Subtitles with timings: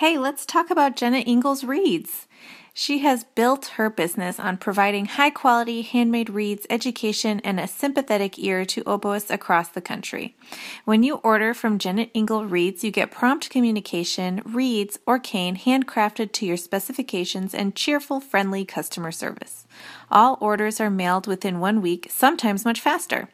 [0.00, 2.26] Hey, let's talk about Jennet Ingle Reeds.
[2.74, 8.38] She has built her business on providing high quality handmade reeds, education, and a sympathetic
[8.38, 10.36] ear to oboists across the country.
[10.84, 16.32] When you order from Jennet Ingle Reeds, you get prompt communication, reeds, or cane handcrafted
[16.32, 19.66] to your specifications, and cheerful, friendly customer service.
[20.10, 23.30] All orders are mailed within one week, sometimes much faster.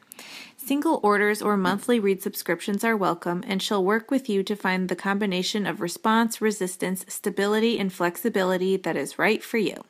[0.64, 4.88] Single orders or monthly reed subscriptions are welcome, and she'll work with you to find
[4.88, 9.82] the combination of response, resistance, stability, and flexibility that is right for you.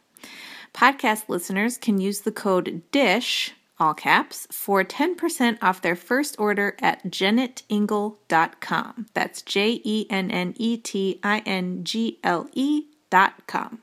[0.73, 6.75] Podcast listeners can use the code DISH, all caps, for 10% off their first order
[6.80, 9.06] at jennetingle.com.
[9.12, 13.83] That's J E N N E T I N G L E.com.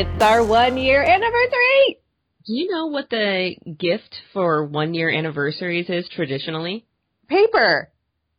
[0.00, 1.98] It's our one year anniversary.
[2.46, 6.86] Do you know what the gift for one year anniversaries is traditionally?
[7.26, 7.90] Paper.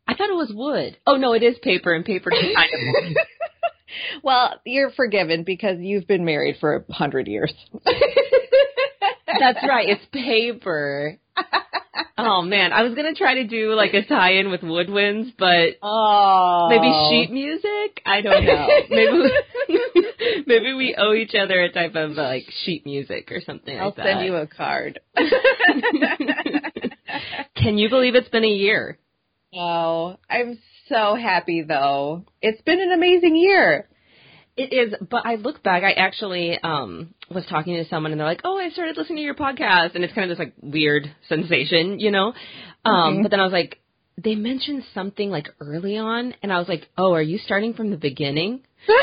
[0.07, 0.95] I thought it was wood.
[1.05, 3.17] Oh no, it is paper, and paper can kind of wood.
[4.23, 7.53] Well, you're forgiven because you've been married for a hundred years.
[7.83, 11.17] That's right, it's paper.
[12.17, 16.67] Oh man, I was gonna try to do like a tie-in with woodwinds, but Oh.
[16.69, 18.01] maybe sheet music.
[18.05, 18.67] I don't know.
[18.89, 23.41] Maybe we, maybe we owe each other a type of uh, like sheet music or
[23.41, 24.05] something I'll like that.
[24.05, 24.99] send you a card.
[27.55, 28.97] Can you believe it's been a year?
[29.55, 32.23] oh, I'm so happy though.
[32.41, 33.87] It's been an amazing year.
[34.59, 35.83] It is, but I look back.
[35.83, 39.23] I actually um was talking to someone, and they're like, "Oh, I started listening to
[39.23, 42.33] your podcast," and it's kind of this like weird sensation, you know.
[42.83, 43.79] Um, but then I was like,
[44.21, 47.89] they mentioned something like early on, and I was like, "Oh, are you starting from
[47.89, 48.61] the beginning?"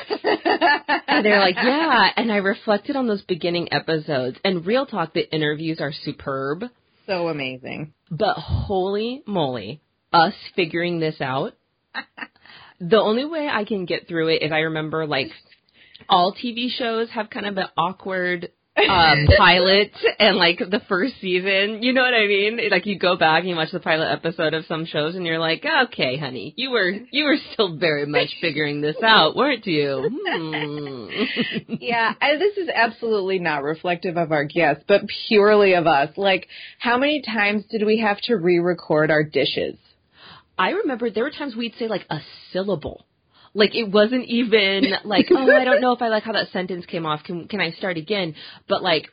[1.09, 5.33] And they're like, "Yeah." And I reflected on those beginning episodes, and real talk, the
[5.35, 6.65] interviews are superb.
[7.07, 7.95] so amazing.
[8.11, 9.81] But holy moly,
[10.13, 11.55] us figuring this out.
[12.81, 15.29] the only way I can get through it is I remember like
[16.09, 21.83] all TV shows have kind of an awkward uh, pilot and like the first season.
[21.83, 22.61] You know what I mean?
[22.71, 25.39] Like you go back and you watch the pilot episode of some shows and you're
[25.39, 30.11] like, okay, honey, you were you were still very much figuring this out, weren't you?
[30.27, 31.09] Hmm.
[31.81, 36.11] yeah, and this is absolutely not reflective of our guests, but purely of us.
[36.17, 36.49] Like,
[36.79, 39.77] how many times did we have to re-record our dishes?
[40.59, 42.19] I remember there were times we'd say like a
[42.53, 43.07] syllable.
[43.55, 46.85] Like it wasn't even like, oh, I don't know if I like how that sentence
[46.87, 47.25] came off.
[47.25, 48.35] Can can I start again?
[48.69, 49.09] But like,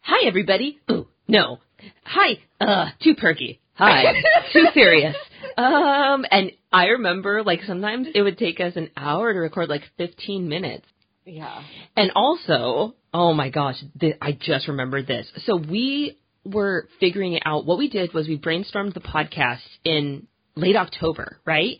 [0.00, 0.78] hi everybody.
[0.88, 1.58] Oh no.
[2.04, 2.40] Hi.
[2.60, 3.60] Uh, too perky.
[3.74, 4.12] Hi.
[4.52, 5.14] too serious.
[5.56, 9.82] Um, and I remember like sometimes it would take us an hour to record like
[9.96, 10.86] 15 minutes.
[11.24, 11.62] Yeah.
[11.96, 15.30] And also, oh my gosh, th- I just remembered this.
[15.46, 16.18] So we
[16.52, 17.66] were figuring it out.
[17.66, 20.26] What we did was we brainstormed the podcast in
[20.56, 21.76] late October, right?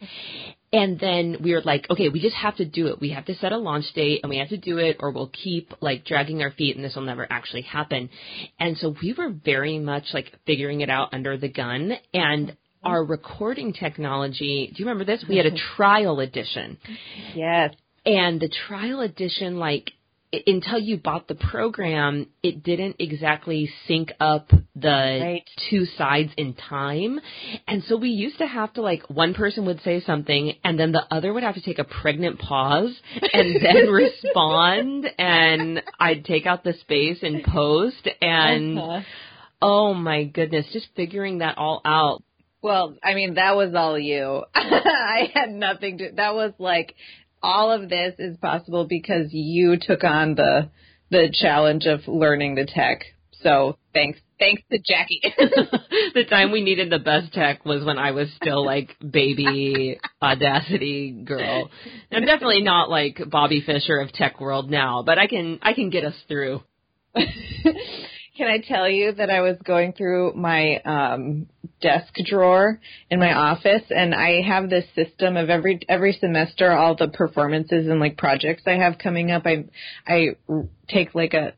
[0.73, 3.01] And then we were like, okay, we just have to do it.
[3.01, 5.29] We have to set a launch date and we have to do it or we'll
[5.33, 8.11] keep like dragging our feet and this will never actually happen.
[8.61, 13.03] And so we were very much like figuring it out under the gun and our
[13.03, 15.25] recording technology, do you remember this?
[15.29, 16.79] We had a trial edition
[17.35, 17.75] Yes.
[18.07, 19.91] and the trial edition like
[20.47, 25.45] until you bought the program it didn't exactly sync up the Right.
[25.71, 27.19] two sides in time
[27.67, 30.93] and so we used to have to like one person would say something and then
[30.93, 32.95] the other would have to take a pregnant pause
[33.33, 39.01] and then respond and i'd take out the space and post and Uh-huh.
[39.63, 42.23] oh my goodness just figuring that all out
[42.61, 44.43] Well, I mean, that was all you.
[44.55, 46.11] I had nothing to.
[46.17, 46.97] That was like
[47.43, 50.71] all of this is possible because you took on the
[51.11, 53.05] the challenge of learning the tech.
[53.43, 55.23] So thanks, thanks to Jackie.
[56.15, 61.13] the time we needed the best tech was when I was still like baby audacity
[61.13, 61.71] girl.
[62.11, 65.91] I'm definitely not like Bobby Fischer of tech world now, but I can I can
[65.91, 66.63] get us through.
[68.39, 71.49] Can I tell you that I was going through my um,
[71.81, 72.81] desk drawer
[73.11, 77.89] in my office, and I have this system of every every semester all the performances
[77.89, 79.43] and like projects I have coming up.
[79.45, 79.65] I
[80.07, 80.37] I
[80.89, 81.55] take like a,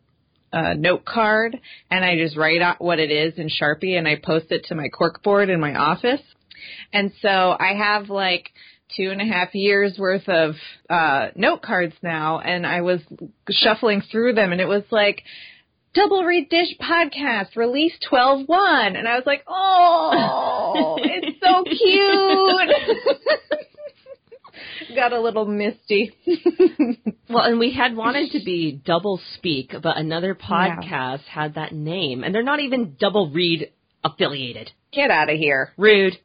[0.55, 1.61] a note card
[1.91, 4.75] and I just write out what it is in Sharpie and I post it to
[4.75, 6.23] my cork board in my office.
[6.95, 8.49] And so I have like
[8.97, 10.55] two and a half years worth of
[10.89, 13.01] uh note cards now and I was
[13.51, 15.23] shuffling through them and it was like
[15.93, 23.07] Double Reed Dish podcast release 12 1 and I was like, "Oh, it's so cute."
[24.97, 26.13] Got a little misty.
[27.31, 32.25] Well, and we had wanted to be double speak, but another podcast had that name,
[32.25, 33.71] and they're not even double reed
[34.03, 34.73] affiliated.
[34.93, 35.73] Get out of here.
[35.77, 36.19] Rude.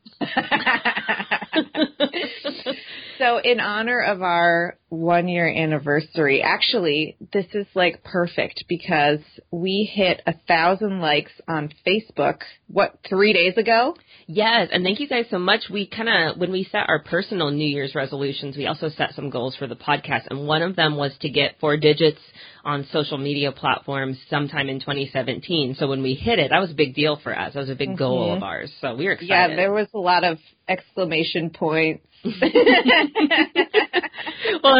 [3.19, 9.19] so in honor of our one year anniversary, actually, this is like perfect because
[9.51, 13.95] we hit a thousand likes on Facebook, what, three days ago?
[14.27, 15.61] Yes, and thank you guys so much.
[15.71, 19.29] We kind of, when we set our personal New Year's resolutions, we also set some
[19.29, 22.19] goals for the podcast, and one of them was to get four digits
[22.65, 25.75] on social media platforms sometime in 2017.
[25.77, 27.53] So when we hit it, that was a big deal for us.
[27.53, 28.43] That was a big goal of mm-hmm.
[28.43, 28.73] ours.
[28.81, 29.29] So we were excited.
[29.29, 32.03] Yeah, there was a lot of exclamation points.
[32.23, 32.33] well,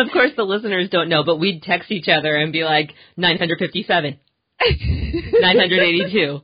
[0.05, 4.19] of course, the listeners don't know, but we'd text each other and be like, 957,
[4.61, 6.41] 982,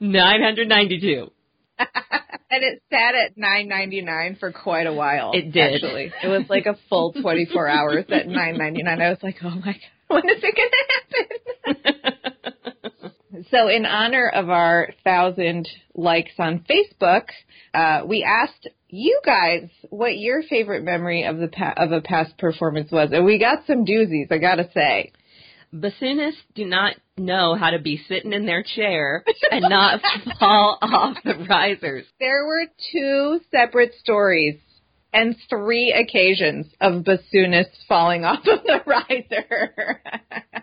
[0.00, 1.30] 992.
[1.78, 5.32] and it sat at nine ninety nine for quite a while.
[5.34, 5.74] It did.
[5.74, 9.02] Actually, it was like a full twenty four hours at nine ninety nine.
[9.02, 9.76] I was like, oh my god,
[10.08, 12.00] when is it going to happen?
[13.50, 17.24] So, in honor of our thousand likes on Facebook,
[17.72, 22.36] uh, we asked you guys what your favorite memory of the pa- of a past
[22.38, 24.30] performance was, and we got some doozies.
[24.30, 25.12] I gotta say.
[25.72, 30.00] Bassoonists do not know how to be sitting in their chair and not
[30.38, 32.04] fall off the risers.
[32.20, 34.60] There were two separate stories
[35.14, 40.02] and three occasions of bassoonists falling off of the riser.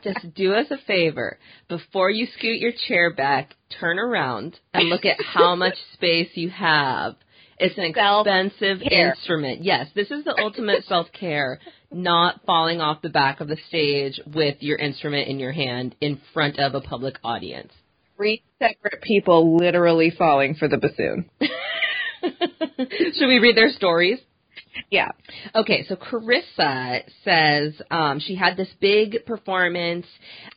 [0.04, 1.40] Just do us a favor.
[1.70, 6.50] Before you scoot your chair back, turn around and look at how much space you
[6.50, 7.16] have.
[7.58, 9.10] It's an expensive Self-care.
[9.12, 9.64] instrument.
[9.64, 11.60] Yes, this is the ultimate self-care,
[11.92, 16.20] not falling off the back of the stage with your instrument in your hand in
[16.34, 17.72] front of a public audience.
[18.18, 21.30] Three separate people literally falling for the bassoon.
[22.22, 24.20] Should we read their stories?
[24.90, 25.10] Yeah.
[25.56, 30.06] Okay, so Carissa says um, she had this big performance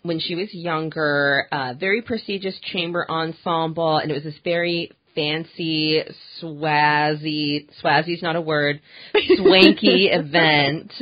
[0.03, 6.03] when she was younger, uh, very prestigious chamber ensemble, and it was this very fancy,
[6.41, 8.81] swazzy, swazzy's not a word,
[9.37, 10.93] swanky event,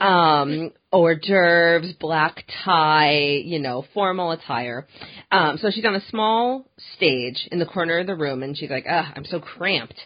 [0.00, 4.86] um, hors d'oeuvres, black tie, you know, formal attire.
[5.32, 8.70] Um, so she's on a small stage in the corner of the room, and she's
[8.70, 9.98] like, "Ah, I'm so cramped,"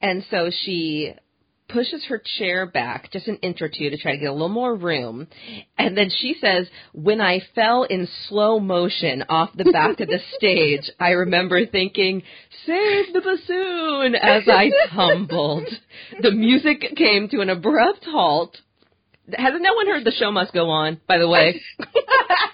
[0.00, 1.14] and so she
[1.68, 4.48] pushes her chair back just an inch or two to try to get a little
[4.48, 5.26] more room.
[5.78, 10.20] And then she says, When I fell in slow motion off the back of the
[10.36, 12.22] stage, I remember thinking,
[12.66, 15.68] Save the bassoon as I tumbled.
[16.20, 18.56] The music came to an abrupt halt.
[19.32, 21.60] Hasn't no one heard the show must go on, by the way?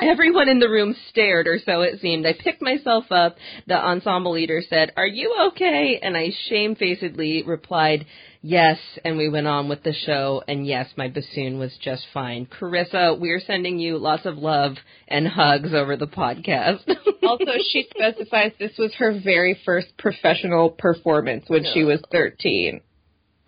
[0.00, 2.26] Everyone in the room stared, or so it seemed.
[2.26, 3.36] I picked myself up.
[3.66, 5.98] The ensemble leader said, Are you okay?
[6.02, 8.06] And I shamefacedly replied,
[8.42, 8.78] Yes.
[9.04, 10.42] And we went on with the show.
[10.46, 12.46] And yes, my bassoon was just fine.
[12.46, 14.74] Carissa, we're sending you lots of love
[15.08, 16.84] and hugs over the podcast.
[17.26, 22.80] Also, she specifies this was her very first professional performance when she was 13.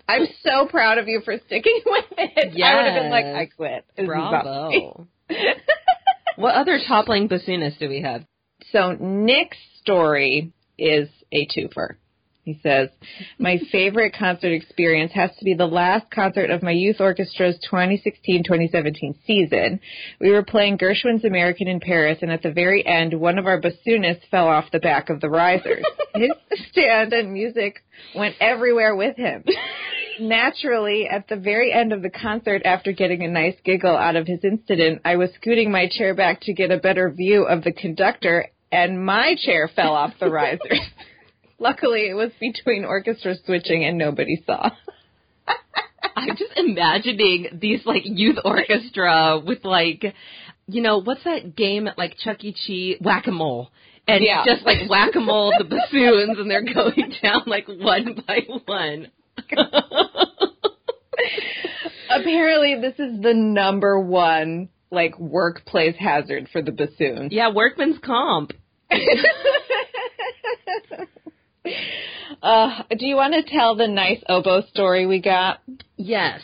[0.09, 2.61] I'm so proud of you for sticking with it.
[2.61, 3.85] I would have been like, I quit.
[3.97, 4.91] This is not me.
[4.97, 5.07] Bravo.
[6.39, 8.25] what other toppling bassoonists do we have?
[8.71, 11.97] So Nick's story is a twofer.
[12.45, 12.89] He says,
[13.39, 19.17] My favorite concert experience has to be the last concert of my youth orchestra's 2016-2017
[19.27, 19.81] season.
[20.19, 23.61] We were playing Gershwin's American in Paris, and at the very end, one of our
[23.61, 25.85] bassoonists fell off the back of the risers.
[26.15, 26.31] His
[26.71, 29.45] stand and music went everywhere with him.
[30.21, 34.27] Naturally, at the very end of the concert, after getting a nice giggle out of
[34.27, 37.73] his incident, I was scooting my chair back to get a better view of the
[37.73, 40.81] conductor, and my chair fell off the risers.
[41.59, 44.71] Luckily, it was between orchestra switching and nobody saw.
[46.17, 50.05] I'm just imagining these like youth orchestra with like,
[50.67, 52.53] you know, what's that game at like Chuck E.
[52.67, 52.99] Cheese?
[53.01, 53.71] Whack a mole.
[54.07, 54.45] And Yeah.
[54.45, 59.09] just like whack a mole the bassoons and they're going down like one by one.
[62.11, 67.29] Apparently, this is the number one like workplace hazard for the bassoon.
[67.31, 68.53] Yeah, workman's comp.
[72.43, 75.61] Uh, do you want to tell the nice oboe story we got?
[75.97, 76.41] Yes.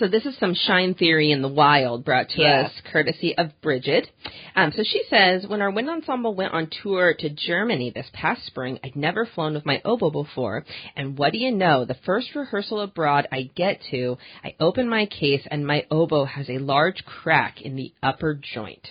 [0.00, 2.62] So this is some shine theory in the wild brought to Yeah.
[2.62, 4.08] us courtesy of Bridget.
[4.56, 8.46] Um, so she says, when our wind ensemble went on tour to Germany this past
[8.46, 10.64] spring, I'd never flown with my oboe before.
[10.96, 11.84] And what do you know?
[11.84, 16.48] The first rehearsal abroad I get to, I open my case and my oboe has
[16.48, 18.88] a large crack in the upper joint.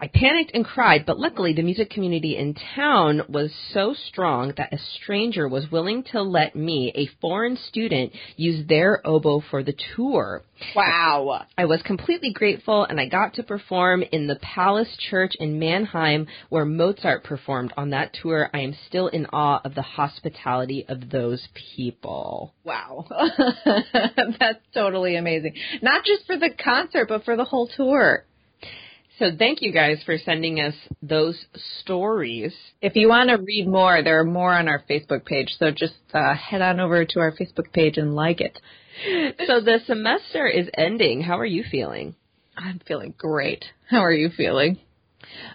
[0.00, 4.72] I panicked and cried, but luckily the music community in town was so strong that
[4.72, 9.74] a stranger was willing to let me, a foreign student, use their oboe for the
[9.94, 10.42] tour.
[10.74, 11.44] Wow.
[11.58, 16.26] I was completely grateful and I got to perform in the Palace Church in Mannheim
[16.48, 18.48] where Mozart performed on that tour.
[18.52, 22.54] I am still in awe of the hospitality of those people.
[22.64, 23.06] Wow.
[23.64, 25.54] That's totally amazing.
[25.82, 28.24] Not just for the concert, but for the whole tour.
[29.22, 31.46] So thank you guys for sending us those
[31.78, 32.52] stories.
[32.80, 35.54] If you want to read more, there are more on our Facebook page.
[35.60, 38.58] So just uh, head on over to our Facebook page and like it.
[39.46, 41.22] So the semester is ending.
[41.22, 42.16] How are you feeling?
[42.56, 43.64] I'm feeling great.
[43.88, 44.80] How are you feeling?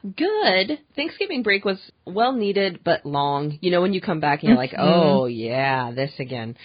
[0.03, 0.79] Good.
[0.96, 3.57] Thanksgiving break was well needed but long.
[3.62, 4.84] You know when you come back and you're like, mm-hmm.
[4.84, 6.55] "Oh, yeah, this again."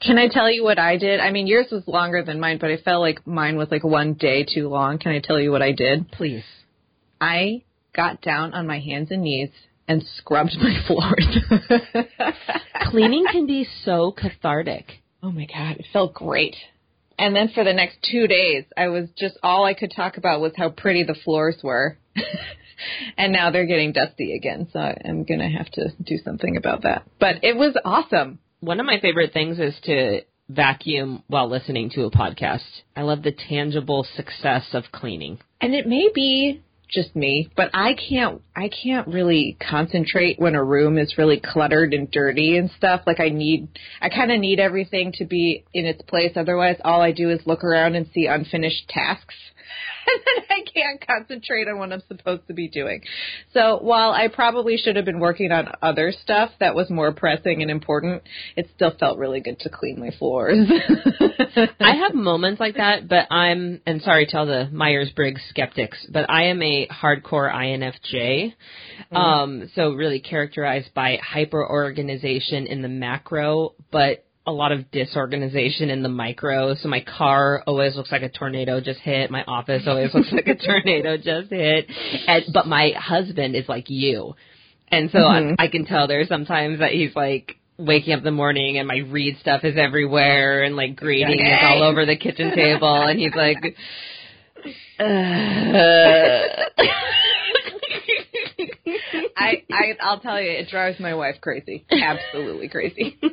[0.00, 1.20] Can I tell you what I did?
[1.20, 4.14] I mean, yours was longer than mine, but I felt like mine was like one
[4.14, 4.98] day too long.
[4.98, 6.10] Can I tell you what I did?
[6.10, 6.44] Please.
[7.20, 7.62] I
[7.94, 9.50] got down on my hands and knees
[9.88, 11.38] and scrubbed my floors.
[12.90, 15.02] Cleaning can be so cathartic.
[15.22, 16.56] Oh my god, it felt great.
[17.18, 20.40] And then for the next two days, I was just all I could talk about
[20.40, 21.96] was how pretty the floors were.
[23.18, 27.06] and now they're getting dusty again, so I'm gonna have to do something about that.
[27.18, 28.38] But it was awesome.
[28.60, 32.82] One of my favorite things is to vacuum while listening to a podcast.
[32.94, 35.40] I love the tangible success of cleaning.
[35.60, 40.62] And it may be just me, but I can't I can't really concentrate when a
[40.62, 43.02] room is really cluttered and dirty and stuff.
[43.06, 43.68] Like I need
[44.00, 47.40] I kind of need everything to be in its place otherwise all I do is
[47.46, 49.34] look around and see unfinished tasks.
[50.16, 53.02] And then I can't concentrate on what I'm supposed to be doing.
[53.52, 57.62] So while I probably should have been working on other stuff that was more pressing
[57.62, 58.22] and important,
[58.56, 60.56] it still felt really good to clean my floors.
[61.80, 66.06] I have moments like that, but I'm, and sorry to all the Myers Briggs skeptics,
[66.10, 68.54] but I am a hardcore INFJ.
[69.12, 75.90] Um, so really characterized by hyper organization in the macro, but a lot of disorganization
[75.90, 76.74] in the micro.
[76.74, 79.30] So my car always looks like a tornado just hit.
[79.30, 81.86] My office always looks like a tornado just hit.
[82.26, 84.34] And, but my husband is like you.
[84.88, 85.54] And so I, mm-hmm.
[85.58, 88.98] I can tell there's sometimes that he's like waking up in the morning and my
[88.98, 93.34] reed stuff is everywhere and like grading is all over the kitchen table and he's
[93.34, 93.58] like,
[99.36, 101.84] I, I I'll tell you, it drives my wife crazy.
[101.90, 103.18] Absolutely crazy.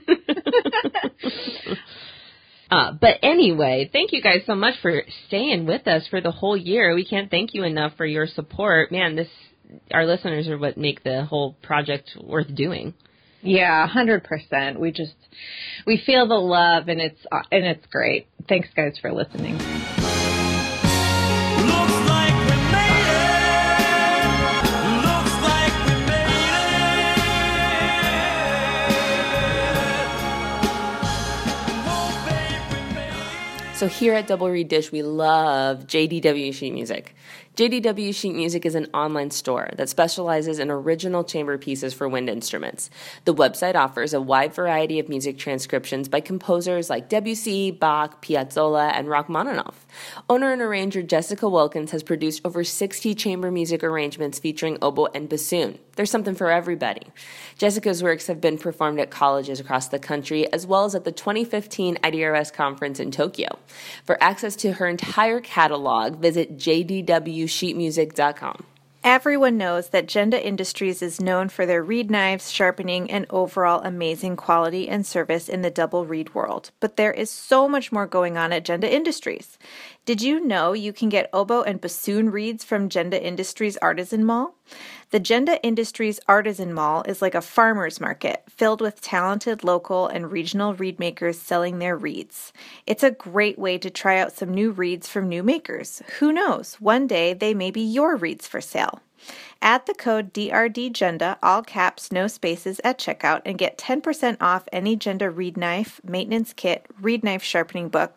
[2.71, 6.57] Uh, but anyway, thank you guys so much for staying with us for the whole
[6.57, 6.95] year.
[6.95, 8.91] We can't thank you enough for your support.
[8.91, 9.27] Man, this
[9.91, 12.95] our listeners are what make the whole project worth doing.
[13.43, 14.79] Yeah, hundred percent.
[14.79, 15.13] We just
[15.85, 17.19] we feel the love, and it's
[17.51, 18.27] and it's great.
[18.49, 19.82] Thanks, guys, for listening.
[33.83, 37.13] So here at Double Reed Dish, we love JDW Sheet Music.
[37.55, 42.27] JDW Sheet Music is an online store that specializes in original chamber pieces for wind
[42.27, 42.89] instruments.
[43.25, 48.91] The website offers a wide variety of music transcriptions by composers like Debussy, Bach, Piazzolla,
[48.95, 49.85] and Rachmaninoff.
[50.27, 55.29] Owner and arranger Jessica Wilkins has produced over 60 chamber music arrangements featuring oboe and
[55.29, 55.77] bassoon.
[55.95, 57.03] There's something for everybody.
[57.59, 61.11] Jessica's works have been performed at colleges across the country as well as at the
[61.11, 63.59] 2015 IDRS conference in Tokyo.
[64.03, 66.57] For access to her entire catalog, visit
[67.45, 68.65] jdwsheetmusic.com.
[69.03, 74.37] Everyone knows that Genda Industries is known for their reed knives, sharpening, and overall amazing
[74.37, 76.71] quality and service in the double reed world.
[76.79, 79.57] But there is so much more going on at Genda Industries.
[80.05, 84.55] Did you know you can get oboe and bassoon reeds from Genda Industries Artisan Mall?
[85.13, 90.31] The Genda Industries Artisan Mall is like a farmer's market filled with talented local and
[90.31, 92.51] regional reed makers selling their reeds.
[92.87, 96.01] It's a great way to try out some new reeds from new makers.
[96.17, 99.01] Who knows, one day they may be your reeds for sale.
[99.61, 104.97] Add the code DRDGenda, all caps, no spaces, at checkout and get 10% off any
[104.97, 108.15] Genda reed knife, maintenance kit, reed knife sharpening book,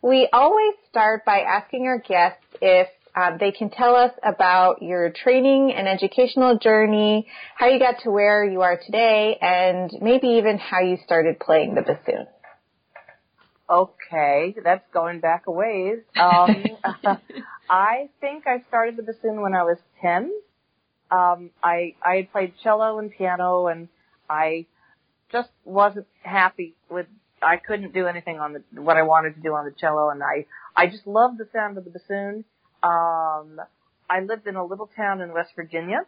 [0.00, 5.10] We always start by asking our guests if um, they can tell us about your
[5.10, 7.26] training and educational journey,
[7.56, 11.74] how you got to where you are today, and maybe even how you started playing
[11.74, 12.26] the bassoon.
[13.68, 15.98] Okay, that's going back a ways.
[16.20, 16.64] Um,
[17.70, 20.32] I think I started the bassoon when I was 10.
[21.12, 23.88] Um, I, I had played cello and piano and
[24.28, 24.66] I
[25.32, 27.06] just wasn't happy with,
[27.42, 30.20] I couldn't do anything on the, what I wanted to do on the cello and
[30.22, 32.44] I, I just loved the sound of the bassoon.
[32.82, 33.60] Um,
[34.08, 36.00] I lived in a little town in West Virginia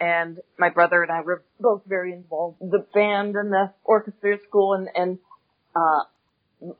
[0.00, 4.34] and my brother and I were both very involved in the band and the orchestra
[4.34, 5.18] at school and, and,
[5.74, 6.04] uh,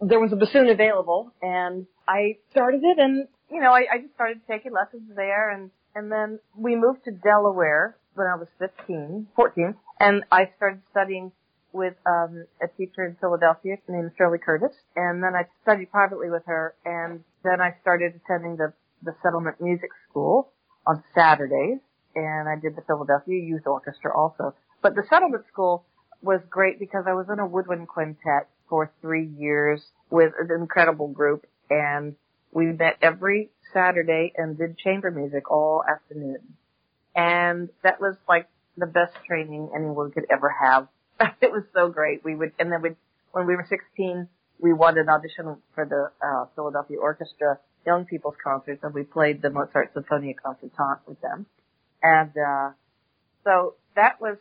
[0.01, 4.15] there was a bassoon available and I started it and, you know, I, I just
[4.15, 9.29] started taking lessons there and, and then we moved to Delaware when I was 15,
[9.37, 11.33] 14 and I started studying
[11.73, 16.43] with, um, a teacher in Philadelphia named Shirley Curtiss and then I studied privately with
[16.47, 18.73] her and then I started attending the,
[19.07, 20.53] the settlement music school
[20.87, 21.79] on Saturdays
[22.15, 24.55] and I did the Philadelphia Youth Orchestra also.
[24.83, 25.85] But the settlement school
[26.23, 31.09] was great because I was in a woodwind quintet for three years with an incredible
[31.09, 32.17] group and
[32.53, 36.39] we met every Saturday and did chamber music all afternoon.
[37.15, 40.89] And that was like the best training anyone could ever have.
[41.41, 42.25] it was so great.
[42.25, 42.91] We would, and then we,
[43.33, 48.35] when we were 16, we won an audition for the uh, Philadelphia Orchestra Young People's
[48.43, 51.47] Concerts and we played the Mozart Sinfonia Concertante with them.
[52.03, 52.71] And, uh,
[53.45, 54.37] so that was,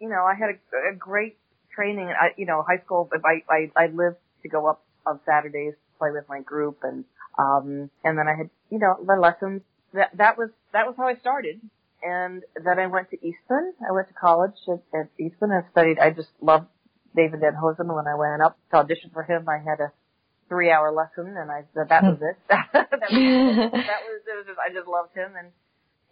[0.00, 1.38] you know, I had a, a great
[1.74, 2.08] training.
[2.08, 5.98] I, you know, high school, I, I, I lived to go up on Saturdays to
[5.98, 7.04] play with my group and,
[7.38, 9.62] um, and then I had, you know, the lessons.
[9.94, 11.60] That, that was, that was how I started.
[12.02, 13.72] And then I went to Eastman.
[13.88, 15.98] I went to college at, at Eastman and studied.
[15.98, 16.66] I just loved
[17.16, 17.92] David Van Hoesen.
[17.94, 19.92] When I went up to audition for him, I had a
[20.48, 22.36] three hour lesson and I said that was it.
[22.48, 25.52] that was, that was, it was just, I just loved him and,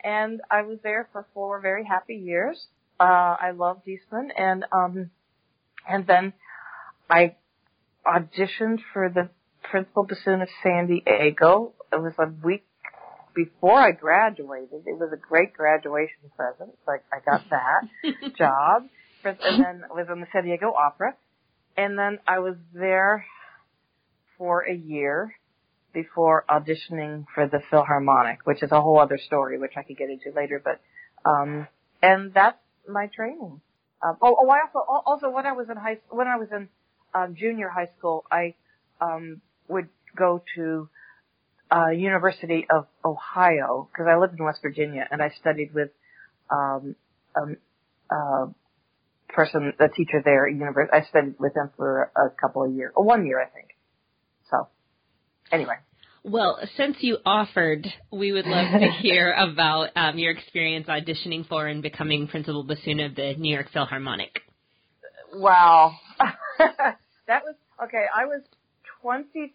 [0.02, 2.66] and I was there for four very happy years.
[2.98, 5.10] Uh, I loved Eastman and, um,
[5.88, 6.32] and then
[7.08, 7.36] I
[8.06, 9.28] auditioned for the
[9.62, 11.72] principal bassoon of San Diego.
[11.92, 12.64] It was a week
[13.34, 14.86] before I graduated.
[14.86, 16.70] It was a great graduation present.
[16.86, 18.88] Like I got that job,
[19.24, 21.14] and then I was on the San Diego Opera,
[21.76, 23.24] and then I was there
[24.38, 25.34] for a year
[25.92, 30.10] before auditioning for the Philharmonic, which is a whole other story, which I could get
[30.10, 30.60] into later.
[30.62, 30.80] But
[31.28, 31.66] um,
[32.02, 33.60] and that's my training.
[34.02, 36.68] Um, oh, oh, I also also when I was in high when I was in
[37.14, 38.54] um, junior high school, I
[39.00, 40.88] um, would go to
[41.70, 45.90] uh, University of Ohio because I lived in West Virginia and I studied with
[46.50, 46.94] um,
[47.34, 47.56] um,
[48.10, 48.46] uh,
[49.28, 50.96] person, a teacher there at university.
[50.96, 53.75] I studied with him for a couple of years, one year, I think.
[55.52, 55.74] Anyway.
[56.22, 61.68] Well, since you offered, we would love to hear about um, your experience auditioning for
[61.68, 64.40] and becoming principal bassoon of the New York Philharmonic.
[65.32, 65.92] Wow.
[66.58, 67.54] that was,
[67.84, 68.42] okay, I was
[69.02, 69.52] 22.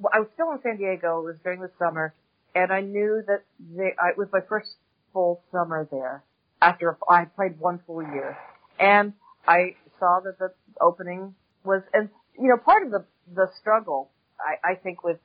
[0.00, 1.20] Well, I was still in San Diego.
[1.20, 2.12] It was during the summer.
[2.54, 3.44] And I knew that
[3.76, 4.70] they, I, it was my first
[5.12, 6.24] full summer there
[6.60, 8.36] after I had played one full year.
[8.80, 9.12] And
[9.46, 14.72] I saw that the opening was, and, you know, part of the, the struggle, I,
[14.72, 15.18] I think with,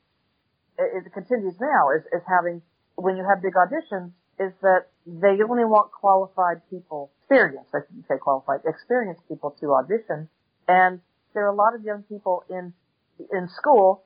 [0.78, 2.62] it, it continues now, is, is having,
[2.96, 8.08] when you have big auditions, is that they only want qualified people, experienced, I shouldn't
[8.08, 10.28] say qualified, experienced people to audition.
[10.68, 11.00] And
[11.34, 12.74] there are a lot of young people in,
[13.32, 14.04] in school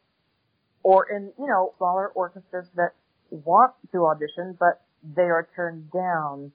[0.83, 2.93] or in, you know, smaller orchestras that
[3.31, 6.51] want to audition, but they are turned down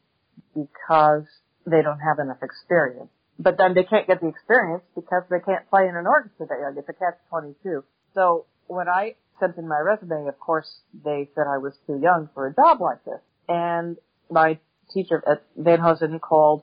[0.54, 1.24] because
[1.66, 3.10] they don't have enough experience.
[3.38, 6.58] But then they can't get the experience because they can't play in an orchestra that
[6.60, 6.76] young.
[6.78, 7.82] It's a catch 22.
[8.14, 10.70] So when I sent in my resume, of course,
[11.04, 13.20] they said I was too young for a job like this.
[13.48, 13.96] And
[14.30, 14.58] my
[14.92, 16.62] teacher at Van Hoesen called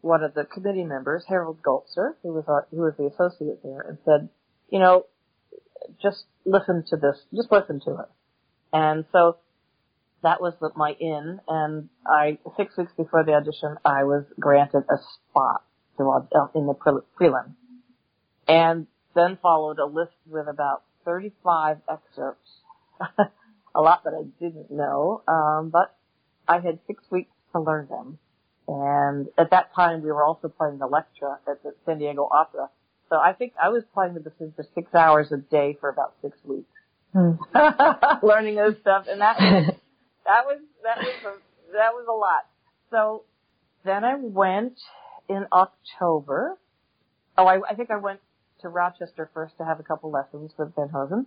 [0.00, 3.80] one of the committee members, Harold Goltzer, who was our, who was the associate there,
[3.80, 4.28] and said,
[4.70, 5.04] you know,
[6.02, 8.08] just listen to this, just listen to it.
[8.72, 9.36] And so
[10.22, 14.96] that was my in, and I six weeks before the audition, I was granted a
[15.30, 15.62] spot
[15.98, 17.54] to uh, in the prelim,
[18.48, 22.50] and then followed a list with about 35 excerpts
[23.74, 25.22] a lot that I didn't know.
[25.28, 25.96] Um, but
[26.48, 28.18] I had six weeks to learn them.
[28.68, 32.68] And at that time, we were also playing the Electra at the San Diego Opera.
[33.08, 36.14] So I think I was playing the bassoon for six hours a day for about
[36.22, 36.68] six weeks.
[38.22, 39.06] Learning those stuff.
[39.08, 39.74] And that was,
[40.26, 42.46] that was, that was, a, that was a lot.
[42.90, 43.24] So
[43.84, 44.80] then I went
[45.28, 46.58] in October.
[47.38, 48.20] Oh, I, I think I went
[48.60, 51.26] to Rochester first to have a couple lessons with Van Hoesen.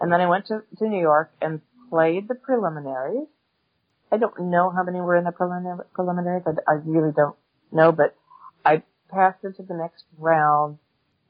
[0.00, 1.60] And then I went to, to New York and
[1.90, 3.26] played the preliminaries.
[4.10, 6.44] I don't know how many were in the preliminary, preliminaries.
[6.46, 7.36] I, I really don't
[7.70, 8.16] know, but
[8.64, 10.78] I passed into the next round,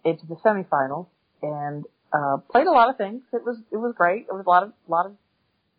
[0.05, 1.07] into the semifinals,
[1.43, 3.23] and uh, played a lot of things.
[3.33, 4.27] It was it was great.
[4.29, 5.13] It was a lot of lot of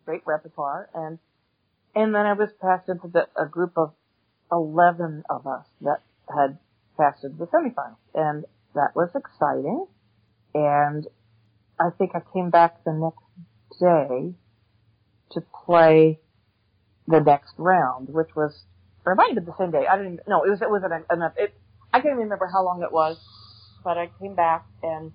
[0.04, 1.18] great repertoire, and
[1.94, 3.92] and then I was passed into the, a group of
[4.50, 6.58] eleven of us that had
[6.96, 9.86] passed into the semifinals, and that was exciting.
[10.54, 11.06] And
[11.80, 14.34] I think I came back the next day
[15.32, 16.20] to play
[17.08, 18.64] the next round, which was,
[19.04, 19.86] or it might have been the same day.
[19.86, 21.54] I didn't no, it was, it was an it,
[21.92, 23.18] I can't remember how long it was,
[23.82, 25.12] but I came back and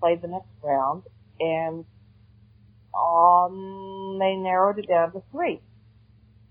[0.00, 1.04] played the next round
[1.40, 1.84] and,
[2.94, 5.60] um, they narrowed it down to three.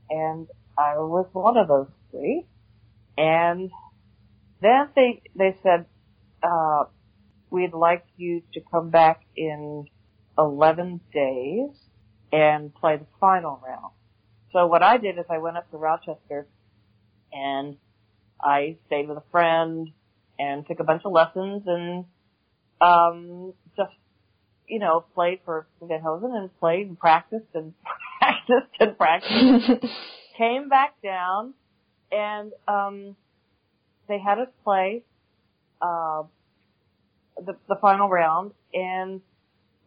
[0.09, 2.45] And I was one of those three.
[3.17, 3.71] And
[4.63, 5.85] then they, they said,
[6.41, 6.85] uh,
[7.49, 9.85] we'd like you to come back in
[10.37, 11.69] 11 days
[12.31, 13.93] and play the final round.
[14.51, 16.47] So what I did is I went up to Rochester
[17.31, 17.77] and
[18.41, 19.89] I stayed with a friend
[20.39, 22.05] and took a bunch of lessons and
[22.81, 23.93] um just
[24.67, 27.73] you know played for Van Hoesen and played and practiced and
[28.19, 29.85] practiced and practiced.
[30.37, 31.53] Came back down
[32.11, 33.15] and um
[34.07, 35.03] they had us play
[35.81, 36.23] uh
[37.37, 39.21] the the final round and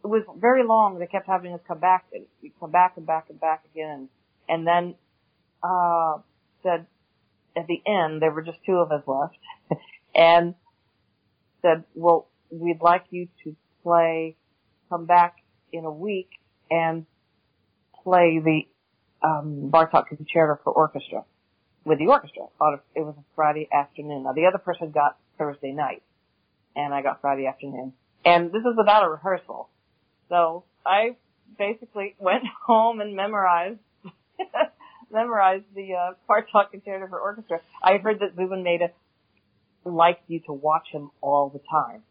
[0.03, 0.99] it was very long.
[0.99, 2.25] They kept having us come back and
[2.59, 4.09] come back and back and back again
[4.47, 4.95] and then
[5.63, 6.17] uh
[6.63, 6.85] said
[7.55, 9.37] at the end there were just two of us left
[10.15, 10.55] and
[11.61, 14.35] said, Well, we'd like you to play
[14.89, 15.37] come back
[15.71, 16.29] in a week
[16.69, 17.05] and
[18.03, 18.61] play the
[19.25, 21.23] um Bartok concerto for orchestra
[21.87, 24.23] with the orchestra on a, it was a Friday afternoon.
[24.23, 26.03] Now the other person got Thursday night
[26.75, 27.93] and I got Friday afternoon.
[28.25, 29.69] And this is without a rehearsal.
[30.27, 31.15] So I
[31.57, 33.79] basically went home and memorized
[35.11, 37.61] memorized the uh, Bartok Concerto for Orchestra.
[37.81, 38.91] I heard that Zubin Mehta
[39.85, 42.03] liked you to watch him all the time.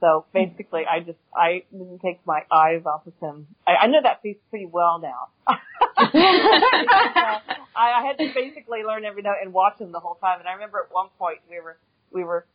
[0.00, 3.46] So basically, I just I didn't take my eyes off of him.
[3.66, 5.28] I, I know that piece pretty well now.
[6.14, 7.40] I,
[7.76, 10.40] I had to basically learn every note and watch him the whole time.
[10.40, 11.76] And I remember at one point we were
[12.12, 12.46] we were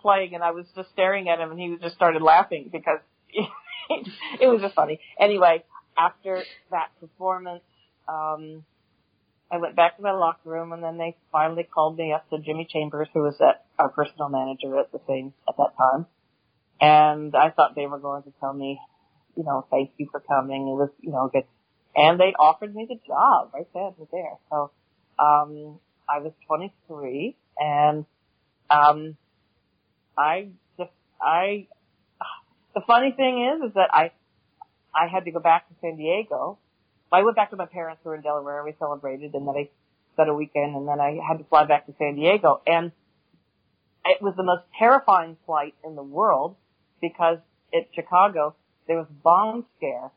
[0.00, 4.46] playing and I was just staring at him and he just started laughing because it
[4.46, 5.00] was just funny.
[5.18, 5.64] Anyway,
[5.96, 7.64] after that performance,
[8.08, 8.64] um,
[9.50, 12.38] I went back to my locker room and then they finally called me up to
[12.38, 16.06] Jimmy Chambers, who was at our personal manager at the same at that time.
[16.80, 18.78] And I thought they were going to tell me,
[19.36, 20.68] you know, thank you for coming.
[20.68, 21.44] It was, you know, good.
[21.98, 24.38] And they offered me the job right then and there.
[24.50, 24.70] So,
[25.18, 28.06] um, I was 23 and,
[28.70, 29.16] um,
[30.16, 31.66] I just, I,
[32.74, 34.12] the funny thing is, is that I,
[34.94, 36.58] I had to go back to San Diego.
[37.10, 38.62] I went back to my parents who were in Delaware.
[38.64, 39.68] We celebrated and then I
[40.14, 42.92] spent a weekend and then I had to fly back to San Diego and
[44.04, 46.56] it was the most terrifying flight in the world
[47.00, 47.38] because
[47.74, 48.54] at Chicago
[48.86, 50.10] there was bomb scare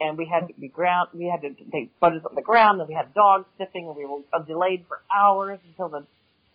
[0.00, 2.88] and we had to be ground, we had to take photos on the ground and
[2.88, 6.06] we had dogs sniffing and we were delayed for hours until the,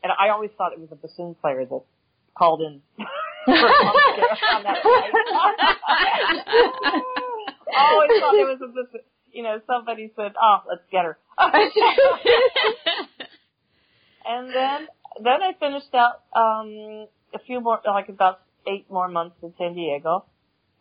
[0.04, 1.82] and I always thought it was a bassoon player that
[2.38, 2.82] called in
[3.46, 4.78] for a bomb scare on that.
[7.74, 9.02] I always thought it was a bassoon,
[9.32, 11.18] you know, somebody said, oh, let's get her.
[14.26, 14.88] and then,
[15.24, 19.74] then I finished out, um, a few more, like about eight more months in San
[19.74, 20.26] Diego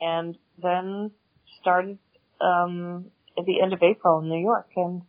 [0.00, 1.10] and then
[1.60, 1.98] started,
[2.40, 3.06] um,
[3.38, 5.02] at the end of April in New York and,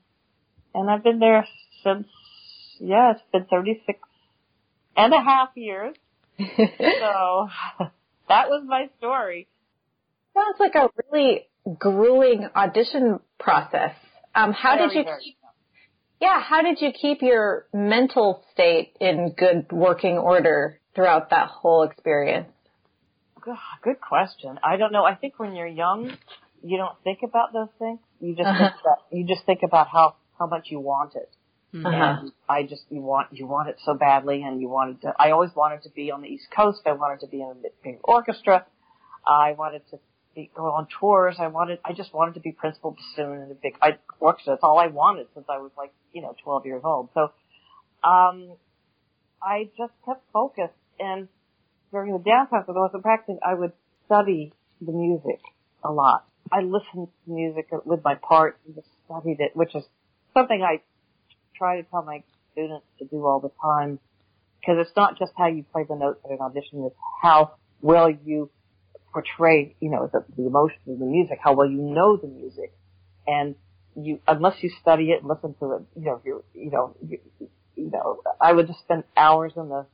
[0.73, 1.47] and I've been there
[1.83, 2.07] since,
[2.79, 3.99] yeah, it's been 36
[4.95, 5.95] and a half years.
[6.39, 7.49] so
[8.29, 9.47] that was my story.
[10.33, 13.93] Sounds like a really grueling audition process.
[14.33, 15.35] Um, how did you keep?
[16.21, 21.83] Yeah, how did you keep your mental state in good working order throughout that whole
[21.83, 22.47] experience?
[23.41, 24.59] Good, good question.
[24.63, 25.03] I don't know.
[25.03, 26.15] I think when you're young,
[26.63, 27.99] you don't think about those things.
[28.19, 28.69] You just Uh-huh.
[28.69, 31.29] think about, you just think about how how much you want it.
[31.73, 32.17] Uh-huh.
[32.21, 35.13] And I just you want you want it so badly, and you wanted to.
[35.17, 36.81] I always wanted to be on the East Coast.
[36.85, 38.65] I wanted to be in a big orchestra.
[39.25, 39.99] I wanted to
[40.35, 41.35] be, go on tours.
[41.39, 44.53] I wanted, I just wanted to be principal bassoon in a big I, orchestra.
[44.53, 47.09] That's all I wanted since I was like, you know, 12 years old.
[47.13, 47.31] So,
[48.03, 48.53] um,
[49.43, 51.27] I just kept focused and
[51.91, 53.73] during the downtime when I wasn't practicing, I would
[54.05, 55.39] study the music
[55.83, 56.25] a lot.
[56.51, 59.83] I listened to music with my part and just studied it, which is
[60.33, 60.81] something I
[61.55, 63.99] try to tell my students to do all the time.
[64.59, 68.09] Because it's not just how you play the notes at an audition, it's how well
[68.09, 68.51] you
[69.11, 72.73] portray, you know, the, the emotion of the music, how well you know the music.
[73.25, 73.55] And
[73.95, 77.19] you, unless you study it and listen to it, you know, you, you know, you,
[77.75, 79.85] you know, I would just spend hours in the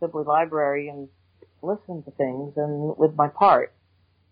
[0.00, 1.08] Sibley library and
[1.62, 3.72] listen to things and with my part.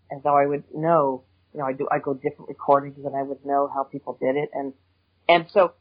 [0.09, 3.23] And so I would know, you know, I do, I go different recordings and I
[3.23, 4.49] would know how people did it.
[4.53, 4.73] And,
[5.29, 5.73] and so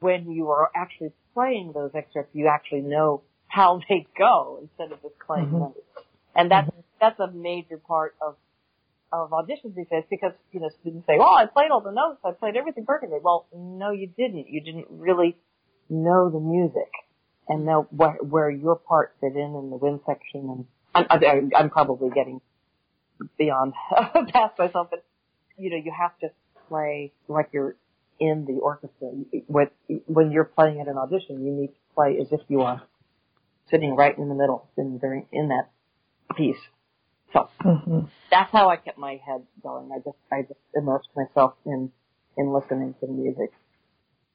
[0.00, 5.02] when you are actually playing those excerpts, you actually know how they go instead of
[5.02, 5.58] just playing mm-hmm.
[5.58, 5.80] notes.
[6.34, 6.80] And that's, mm-hmm.
[7.00, 8.36] that's a major part of,
[9.12, 12.20] of auditions these days because, you know, students say, oh, I played all the notes.
[12.24, 13.18] I played everything perfectly.
[13.22, 14.48] Well, no, you didn't.
[14.48, 15.36] You didn't really
[15.88, 16.90] know the music
[17.48, 20.48] and know where, where your part fit in in the wind section.
[20.48, 22.40] And I'm, I'm, I'm probably getting
[23.36, 23.74] beyond
[24.32, 25.04] past myself, but
[25.60, 26.30] you know, you have to
[26.68, 27.76] play like you're
[28.18, 29.10] in the orchestra.
[29.48, 29.70] With,
[30.06, 32.82] when you're playing at an audition, you need to play as if you are
[33.70, 35.70] sitting right in the middle in during in that
[36.36, 36.60] piece.
[37.32, 38.00] So mm-hmm.
[38.30, 39.90] that's how I kept my head going.
[39.92, 41.90] I just I just immersed myself in
[42.36, 43.52] in listening to the music.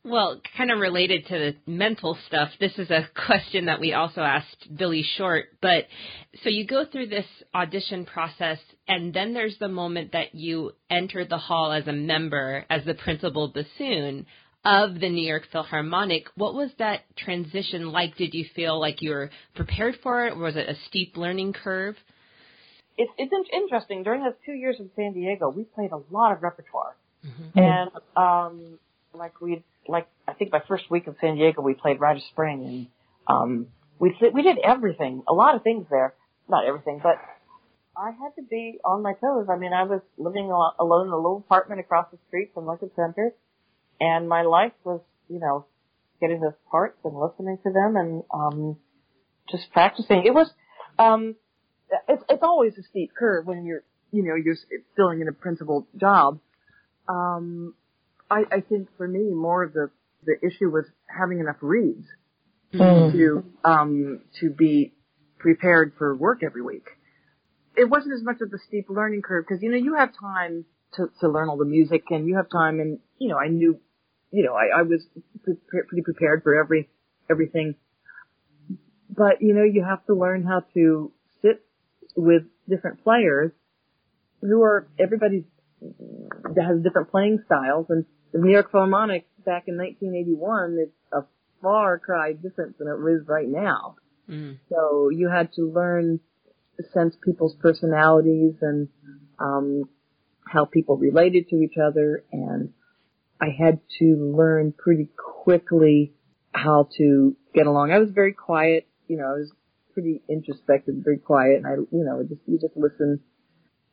[0.05, 4.21] Well, kind of related to the mental stuff, this is a question that we also
[4.21, 5.45] asked Billy Short.
[5.63, 5.87] But
[6.43, 11.25] so you go through this audition process, and then there's the moment that you enter
[11.25, 14.27] the hall as a member, as the principal bassoon
[14.63, 16.27] of the New York Philharmonic.
[16.35, 18.15] What was that transition like?
[18.15, 20.33] Did you feel like you were prepared for it?
[20.33, 21.95] Or was it a steep learning curve?
[22.95, 24.03] It's it's in- interesting.
[24.03, 26.95] During those two years in San Diego, we played a lot of repertoire,
[27.55, 28.79] and um,
[29.13, 32.23] like we like I think my first week in San Diego, we played Rite of
[32.31, 32.87] Spring, and
[33.27, 33.67] um,
[33.99, 36.13] we we did everything, a lot of things there.
[36.47, 37.17] Not everything, but
[37.97, 39.47] I had to be on my toes.
[39.49, 42.91] I mean, I was living alone in a little apartment across the street from Lincoln
[42.95, 43.33] Center,
[43.99, 45.65] and my life was, you know,
[46.19, 48.77] getting those parts and listening to them and um,
[49.49, 50.23] just practicing.
[50.25, 50.49] It was,
[50.99, 51.35] um,
[52.07, 54.57] it's it's always a steep curve when you're, you know, you're
[54.95, 56.39] filling in a principal job.
[57.07, 57.75] Um,
[58.29, 59.89] I, I think for me, more of the
[60.25, 62.05] the issue was having enough reeds
[62.73, 64.93] to um, to be
[65.37, 66.87] prepared for work every week.
[67.75, 70.65] It wasn't as much of the steep learning curve because you know you have time
[70.95, 73.79] to to learn all the music and you have time and you know I knew
[74.31, 75.05] you know I, I was
[75.43, 76.89] pre- pretty prepared for every
[77.29, 77.75] everything,
[79.09, 81.11] but you know you have to learn how to
[81.41, 81.63] sit
[82.15, 83.51] with different players
[84.41, 85.43] who are everybody's
[86.55, 91.21] that has different playing styles and the New York Philharmonic back in 1981 is a
[91.61, 93.95] far cry different than it is right now.
[94.29, 94.59] Mm.
[94.69, 96.19] So you had to learn
[96.75, 98.89] to sense people's personalities and
[99.39, 99.83] um,
[100.45, 102.73] how people related to each other, and
[103.39, 106.11] I had to learn pretty quickly
[106.53, 107.93] how to get along.
[107.93, 109.53] I was very quiet, you know, I was
[109.93, 113.21] pretty introspective, very quiet, and I, you know, just you just listen,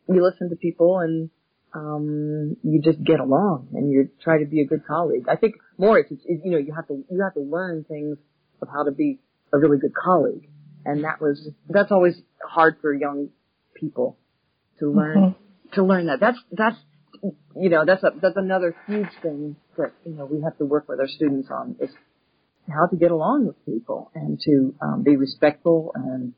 [0.09, 1.31] you listen to people, and
[1.74, 5.26] um, you just get along, and you try to be a good colleague.
[5.28, 8.18] I think more, it's, it's you know, you have to you have to learn things
[8.61, 9.20] of how to be
[9.52, 10.48] a really good colleague.
[10.85, 13.28] And that was, that's always hard for young
[13.74, 14.18] people
[14.80, 15.37] to learn,
[15.74, 16.18] to learn that.
[16.18, 16.76] That's, that's,
[17.54, 20.88] you know, that's a, that's another huge thing that, you know, we have to work
[20.88, 21.90] with our students on is
[22.68, 26.32] how to get along with people and to um, be respectful and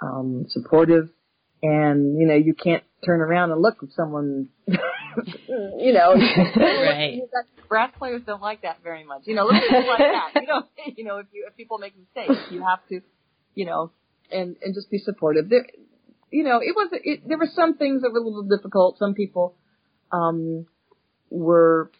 [0.00, 1.10] um, supportive.
[1.62, 6.14] And, you know, you can't turn around and look at someone, you know,
[6.56, 7.20] Right.
[7.68, 9.22] brass players don't like that very much.
[9.24, 10.40] You know, little things like that.
[10.40, 10.62] You know,
[10.96, 13.00] you know, if you if people make mistakes, you have to,
[13.54, 13.92] you know,
[14.30, 15.48] and and just be supportive.
[15.48, 15.66] There,
[16.30, 18.98] you know, it was it, there were some things that were a little difficult.
[18.98, 19.54] Some people
[20.12, 20.66] um
[21.30, 21.90] were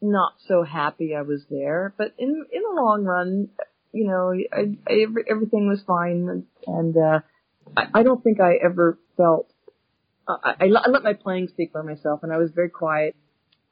[0.00, 3.48] not so happy I was there, but in in the long run,
[3.92, 7.20] you know, I, I, every, everything was fine, and, and uh,
[7.76, 9.51] I, I don't think I ever felt.
[10.28, 13.16] I, I, I let my playing speak for myself, and I was very quiet.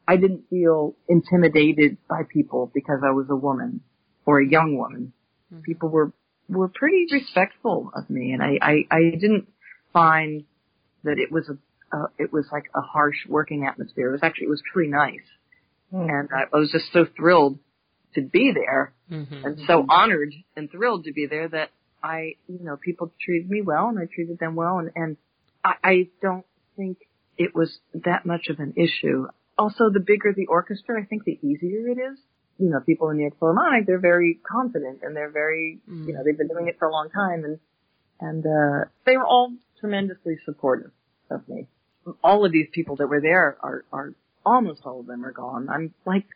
[0.08, 3.80] I didn't feel intimidated by people because I was a woman
[4.26, 5.12] or a young woman.
[5.62, 6.12] People were
[6.48, 9.48] were pretty respectful of me, and I I, I didn't
[9.92, 10.44] find
[11.04, 11.56] that it was a
[11.96, 14.08] uh, it was like a harsh working atmosphere.
[14.08, 15.26] It was actually it was pretty nice,
[15.92, 17.58] and I, I was just so thrilled
[18.14, 19.44] to be there, Mm-hmm.
[19.44, 23.60] and so honored and thrilled to be there that I you know people treated me
[23.60, 25.16] well and I treated them well, and and
[25.64, 26.46] I, I don't
[26.76, 26.98] think
[27.38, 29.26] it was that much of an issue.
[29.58, 32.18] Also, the bigger the orchestra, I think the easier it is.
[32.58, 36.36] You know, people in the Philharmonic, they're very confident and they're very, you know, they've
[36.36, 37.58] been doing it for a long time and,
[38.20, 40.90] and, uh, they were all tremendously supportive
[41.30, 41.68] of me.
[42.22, 45.68] All of these people that were there are, are, almost all of them are gone.
[45.68, 46.26] I'm like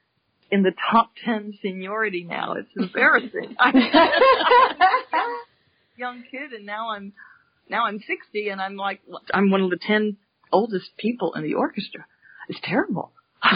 [0.50, 2.54] in the top 10 seniority now.
[2.54, 3.56] It's embarrassing.
[3.58, 3.90] I'm a
[5.96, 7.12] young kid and now I'm,
[7.68, 9.00] now I'm 60 and I'm like,
[9.33, 10.16] I'm one of the 10
[10.53, 12.07] oldest people in the orchestra.
[12.48, 13.12] It's terrible.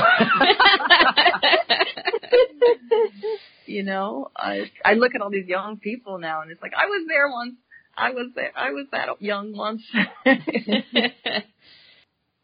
[3.66, 6.86] you know, I I look at all these young people now, and it's like I
[6.86, 7.54] was there once.
[7.96, 8.52] I was there.
[8.54, 9.82] I was that young once.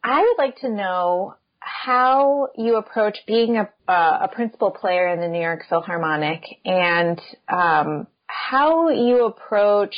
[0.02, 5.20] I would like to know how you approach being a, uh, a principal player in
[5.20, 9.94] the New York Philharmonic and um, how you approach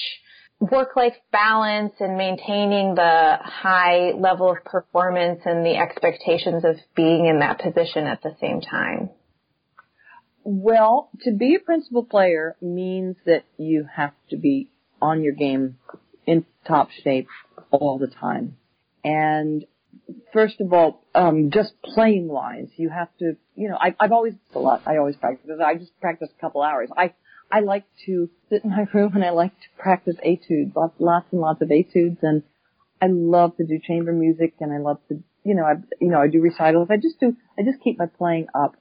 [0.60, 7.40] work-life balance and maintaining the high level of performance and the expectations of being in
[7.40, 9.10] that position at the same time.
[10.48, 14.70] well, to be a principal player means that you have to be
[15.02, 15.76] on your game
[16.24, 17.26] in top shape
[17.72, 18.56] all the time.
[19.02, 19.64] And
[20.32, 24.34] first of all, um, just playing wise, you have to, you know, I, I've always,
[24.54, 25.50] a lot, I always practice.
[25.64, 26.90] I just practice a couple hours.
[26.96, 27.14] I,
[27.50, 31.26] I like to sit in my room and I like to practice etudes, lots, lots
[31.32, 32.42] and lots of etudes and
[33.00, 36.20] I love to do chamber music and I love to, you know, I, you know,
[36.20, 36.88] I do recitals.
[36.90, 38.76] I just do, I just keep my playing up,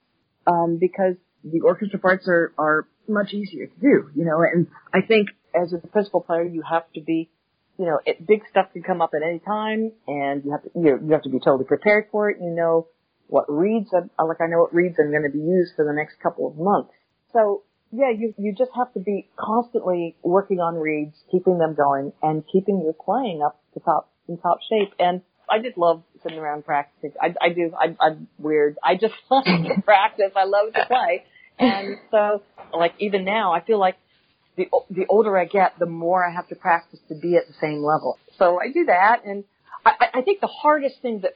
[0.48, 5.02] um, because the orchestra parts are, are much easier to do, you know, and I
[5.02, 7.30] think as a principal player, you have to be,
[7.78, 10.70] you know, it, big stuff can come up at any time and you have to,
[10.76, 12.38] you, you have to be totally prepared for it.
[12.40, 12.88] You know
[13.28, 15.94] what reeds, I, like I know what reeds I'm going to be used for the
[15.94, 16.92] next couple of months.
[17.34, 17.64] So
[17.96, 22.44] yeah, you, you just have to be constantly working on reeds, keeping them going and
[22.52, 24.94] keeping your playing up to top, in top shape.
[25.00, 27.12] And I just love sitting around practicing.
[27.22, 27.72] I, I do.
[27.78, 28.78] I, I'm weird.
[28.84, 30.32] I just love to practice.
[30.36, 31.24] I love to play.
[31.58, 32.42] And so,
[32.74, 33.96] like even now, I feel like
[34.58, 37.54] the the older I get, the more I have to practice to be at the
[37.62, 38.18] same level.
[38.38, 39.44] So I do that, and
[39.86, 41.36] I, I think the hardest thing that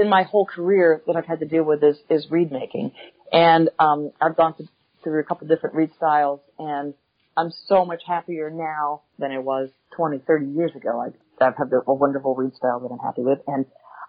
[0.00, 2.92] in my whole career that I've had to deal with is is reed making,
[3.32, 4.68] and um, I've gone through,
[5.02, 6.94] through a couple different reed styles, and
[7.36, 11.00] I'm so much happier now than I was 20, 30 years ago.
[11.00, 13.64] I I've had a wonderful reed style that I'm happy with, and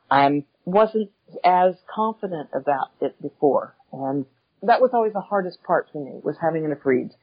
[0.10, 1.12] I wasn't
[1.44, 4.26] as confident about it before, and
[4.64, 7.14] that was always the hardest part for me was having enough reeds.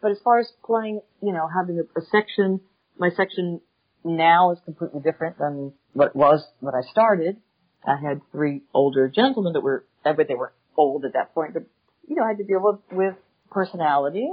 [0.00, 2.60] But as far as playing, you know, having a, a section,
[2.98, 3.60] my section
[4.04, 7.36] now is completely different than what it was when I started.
[7.86, 11.54] I had three older gentlemen that were, I bet they were old at that point,
[11.54, 11.64] but
[12.08, 13.14] you know, I had to deal with, with
[13.50, 14.30] personality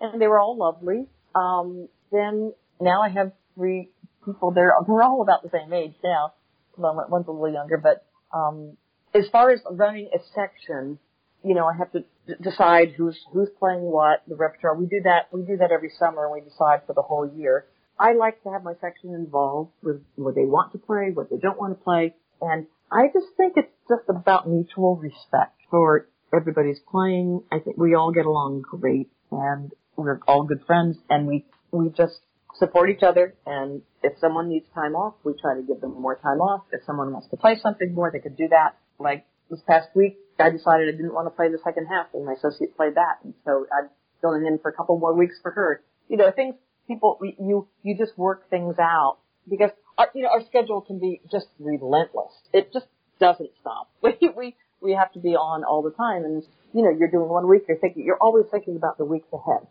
[0.00, 1.06] and they were all lovely.
[1.34, 3.90] Um, then now I have three
[4.24, 6.34] people, they're, they're all about the same age now.
[6.76, 8.76] One's a little younger, but, um,
[9.14, 10.98] as far as running a section,
[11.42, 14.76] you know, I have to d- decide who's who's playing what, the repertoire.
[14.76, 15.28] We do that.
[15.32, 17.66] We do that every summer, and we decide for the whole year.
[17.98, 21.36] I like to have my section involved with what they want to play, what they
[21.36, 26.80] don't want to play, and I just think it's just about mutual respect for everybody's
[26.90, 27.42] playing.
[27.52, 31.90] I think we all get along great, and we're all good friends, and we we
[31.90, 32.20] just
[32.54, 33.34] support each other.
[33.46, 36.64] And if someone needs time off, we try to give them more time off.
[36.72, 38.76] If someone wants to play something more, they could do that.
[38.98, 42.24] Like this past week, I decided I didn't want to play the second half, and
[42.24, 43.90] my associate played that, and so I'm
[44.20, 45.82] filling in for a couple more weeks for her.
[46.08, 46.54] You know, things
[46.86, 51.20] people you you just work things out because our you know our schedule can be
[51.30, 52.32] just relentless.
[52.52, 52.86] It just
[53.18, 53.90] doesn't stop.
[54.02, 57.28] We we we have to be on all the time, and you know, you're doing
[57.28, 59.66] one week, you're thinking you're always thinking about the weeks ahead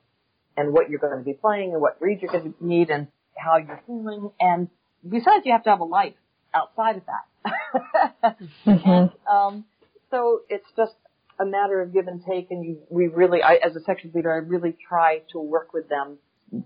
[0.58, 3.08] and what you're going to be playing and what reeds you're going to need and
[3.36, 4.68] how you're feeling, and
[5.08, 6.14] besides, you have to have a life
[6.54, 8.38] outside of that.
[8.66, 9.66] And, um,
[10.12, 10.94] so it's just
[11.40, 14.32] a matter of give and take, and you, we really, I, as a section leader,
[14.32, 16.18] I really try to work with them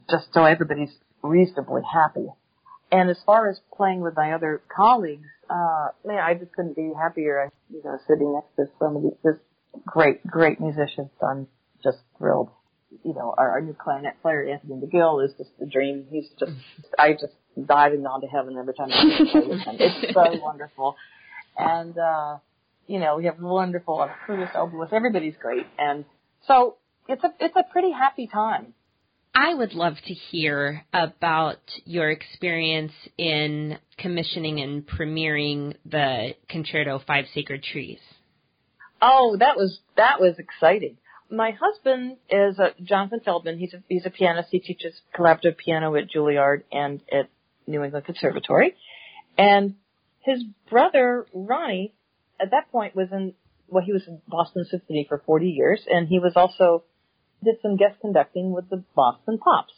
[0.09, 2.27] just so everybody's reasonably happy.
[2.91, 6.91] And as far as playing with my other colleagues, uh, man, I just couldn't be
[6.97, 7.51] happier.
[7.69, 9.35] You know, sitting next to some of these this
[9.85, 11.09] great, great musicians.
[11.21, 11.47] I'm
[11.83, 12.49] just thrilled.
[13.03, 16.05] You know, our, our new clarinet player, Anthony McGill, is just a dream.
[16.11, 16.51] He's just,
[16.97, 17.33] I just
[17.67, 19.61] diving onto heaven every time I see him.
[19.79, 20.95] It's so wonderful.
[21.57, 22.37] And, uh,
[22.87, 25.65] you know, we have wonderful, our Curtis Oboist, everybody's great.
[25.79, 26.05] And
[26.47, 26.77] so
[27.07, 28.73] it's a, it's a pretty happy time.
[29.35, 37.25] I would love to hear about your experience in commissioning and premiering the Concerto Five
[37.33, 37.99] Sacred Trees.
[39.01, 40.97] Oh, that was that was exciting.
[41.31, 43.57] My husband is a Jonathan Feldman.
[43.57, 44.49] He's a he's a pianist.
[44.51, 47.29] He teaches collaborative piano at Juilliard and at
[47.65, 48.75] New England Conservatory.
[49.35, 49.75] And
[50.19, 51.95] his brother Ronnie,
[52.39, 53.33] at that point, was in
[53.67, 56.83] well, he was in Boston Symphony for 40 years, and he was also
[57.43, 59.73] did some guest conducting with the Boston Pops,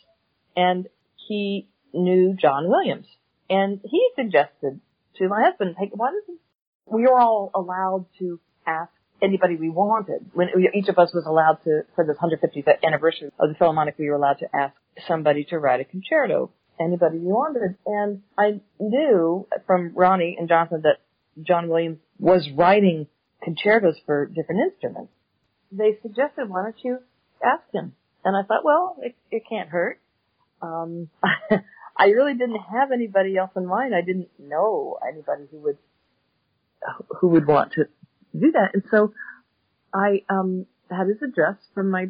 [0.56, 0.88] and
[1.28, 3.08] he knew John Williams,
[3.50, 4.80] and he suggested
[5.18, 6.40] to my husband, "Hey, why doesn't
[6.86, 8.92] we were all allowed to ask
[9.22, 10.30] anybody we wanted.
[10.34, 14.10] When each of us was allowed to, for this 150th anniversary of the Philharmonic, we
[14.10, 14.76] were allowed to ask
[15.08, 17.76] somebody to write a concerto, anybody we wanted.
[17.86, 21.00] And I knew from Ronnie and Jonathan that
[21.42, 23.08] John Williams was writing
[23.44, 25.12] concertos for different instruments.
[25.72, 27.00] They suggested, why don't you
[27.44, 27.94] ask him?
[28.24, 30.00] And I thought, well, it, it can't hurt.
[30.62, 31.10] Um,
[31.98, 33.94] I really didn't have anybody else in mind.
[33.96, 35.78] I didn't know anybody who would
[37.20, 37.86] who would want to
[38.38, 38.72] do that.
[38.74, 39.14] And so
[39.94, 42.08] I um had his address from my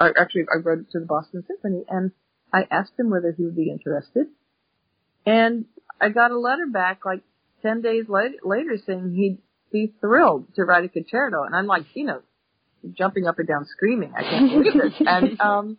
[0.00, 2.12] actually I wrote it to the Boston Symphony and
[2.52, 4.26] I asked him whether he would be interested.
[5.26, 5.66] And
[6.00, 7.22] I got a letter back like
[7.62, 9.38] 10 days later, later saying he'd
[9.70, 11.42] be thrilled to write a concerto.
[11.42, 12.22] And I'm like, you know,
[12.96, 14.12] jumping up and down screaming.
[14.16, 14.92] I can't believe this.
[15.06, 15.76] And, um,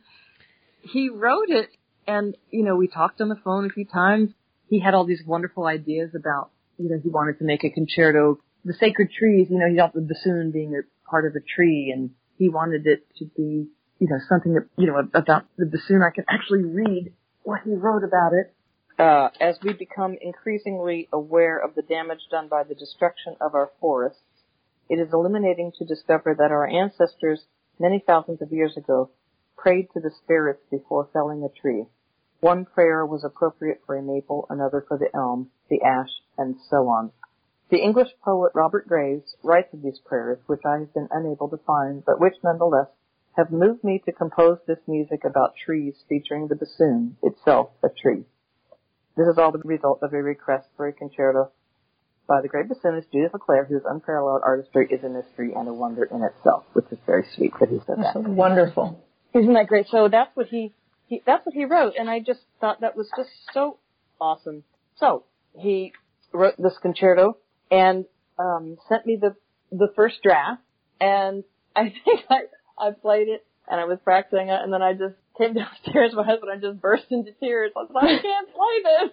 [0.81, 1.69] he wrote it
[2.07, 4.31] and, you know, we talked on the phone a few times.
[4.69, 8.39] He had all these wonderful ideas about, you know, he wanted to make a concerto.
[8.65, 11.91] The sacred trees, you know, he thought the bassoon being a part of a tree
[11.95, 13.67] and he wanted it to be,
[13.99, 16.01] you know, something that, you know, about the bassoon.
[16.01, 18.53] I could actually read what he wrote about it.
[18.97, 23.69] Uh, as we become increasingly aware of the damage done by the destruction of our
[23.79, 24.19] forests,
[24.89, 27.45] it is illuminating to discover that our ancestors
[27.79, 29.11] many thousands of years ago
[29.55, 31.85] prayed to the spirits before felling a tree.
[32.39, 36.87] One prayer was appropriate for a maple, another for the elm, the ash, and so
[36.87, 37.11] on.
[37.69, 41.57] The English poet Robert Graves writes of these prayers, which I have been unable to
[41.57, 42.87] find, but which nonetheless
[43.37, 48.25] have moved me to compose this music about trees featuring the bassoon, itself a tree.
[49.15, 51.51] This is all the result of a request for a concerto
[52.29, 56.03] by the great bassoonist Judith LeClair, whose unparalleled artistry is a mystery and a wonder
[56.03, 58.15] in itself, which is very sweet that he said that.
[58.15, 59.03] Wonderful.
[59.33, 59.87] Isn't that great?
[59.89, 60.71] So that's what he,
[61.07, 63.79] he that's what he wrote, and I just thought that was just so
[64.21, 64.63] awesome.
[64.97, 65.23] So
[65.57, 65.91] he
[66.31, 67.37] wrote this concerto
[67.71, 68.05] and
[68.37, 69.35] um, sent me the
[69.71, 70.61] the first draft,
[71.01, 71.43] and
[71.75, 72.41] I think I
[72.77, 76.11] I played it and I was practicing it, and then I just came downstairs.
[76.13, 77.71] My husband and I just burst into tears.
[77.75, 79.11] I was like, I can't play this.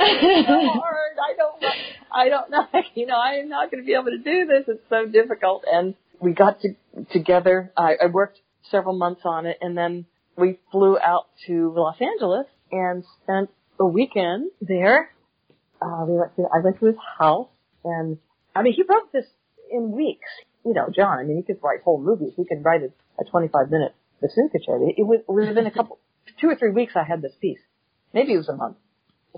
[0.00, 1.16] it's so hard.
[1.18, 1.64] I don't.
[2.12, 2.66] I don't know.
[2.94, 4.64] You know, I am not going to be able to do this.
[4.68, 5.64] It's so difficult.
[5.70, 6.74] And we got to,
[7.12, 7.72] together.
[7.76, 8.38] I, I worked
[8.70, 10.06] several months on it, and then
[10.36, 13.50] we flew out to Los Angeles and spent
[13.80, 15.10] a weekend there.
[15.82, 16.42] Uh, we went to.
[16.42, 17.48] I went to his house,
[17.84, 18.18] and
[18.54, 19.26] I mean, he wrote this
[19.72, 20.28] in weeks.
[20.64, 21.18] You know, John.
[21.18, 22.32] I mean, he could write whole movies.
[22.36, 23.94] He could write a, a 25 minute
[24.26, 24.88] bassoon concerto.
[24.96, 25.98] It was within a couple,
[26.40, 26.94] two or three weeks.
[26.96, 27.60] I had this piece.
[28.12, 28.76] Maybe it was a month.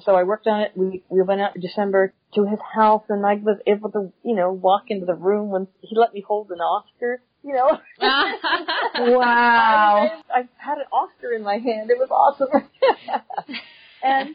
[0.03, 0.73] So I worked on it.
[0.75, 4.35] We we went out in December to his house, and I was able to, you
[4.35, 7.23] know, walk into the room when he let me hold an Oscar.
[7.43, 7.79] You know.
[8.99, 10.23] Wow.
[10.35, 11.91] I, I had an Oscar in my hand.
[11.91, 12.49] It was awesome.
[14.03, 14.35] and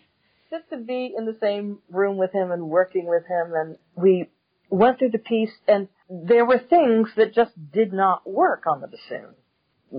[0.52, 4.30] just to be in the same room with him and working with him, and we
[4.70, 8.88] went through the piece, and there were things that just did not work on the
[8.88, 9.34] bassoon.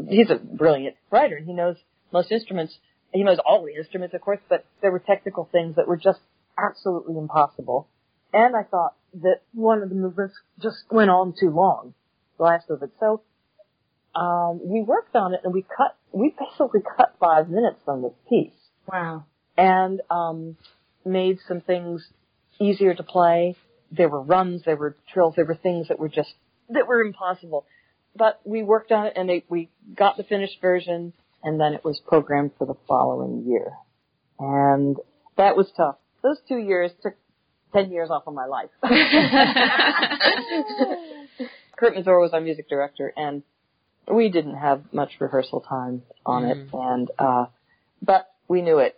[0.08, 1.76] He's a brilliant writer, and he knows
[2.12, 2.76] most instruments.
[3.12, 6.20] He knows all the instruments, of course, but there were technical things that were just
[6.58, 7.88] absolutely impossible.
[8.32, 11.92] And I thought that one of the movements just went on too long,
[12.38, 12.90] the last of it.
[12.98, 13.22] So
[14.14, 18.12] um, we worked on it and we cut, we basically cut five minutes from this
[18.28, 18.52] piece
[18.90, 19.24] Wow.
[19.56, 20.56] and um,
[21.04, 22.06] made some things
[22.60, 23.56] easier to play.
[23.90, 26.32] There were runs, there were trills, there were things that were just,
[26.70, 27.66] that were impossible.
[28.14, 31.84] But we worked on it and they, we got the finished version and then it
[31.84, 33.72] was programmed for the following year.
[34.38, 34.96] And
[35.36, 35.96] that was tough.
[36.22, 37.14] Those two years took
[37.72, 38.70] 10 years off of my life.
[41.76, 43.42] Kurt Masur was our music director and
[44.12, 47.46] we didn't have much rehearsal time on it and, uh,
[48.00, 48.96] but we knew it.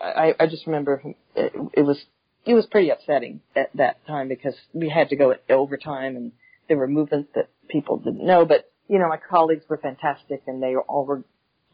[0.00, 1.02] I, I just remember
[1.34, 2.02] it, it was,
[2.44, 6.32] it was pretty upsetting at that time because we had to go at overtime and
[6.68, 10.62] there were movements that people didn't know, but you know, my colleagues were fantastic and
[10.62, 11.24] they all were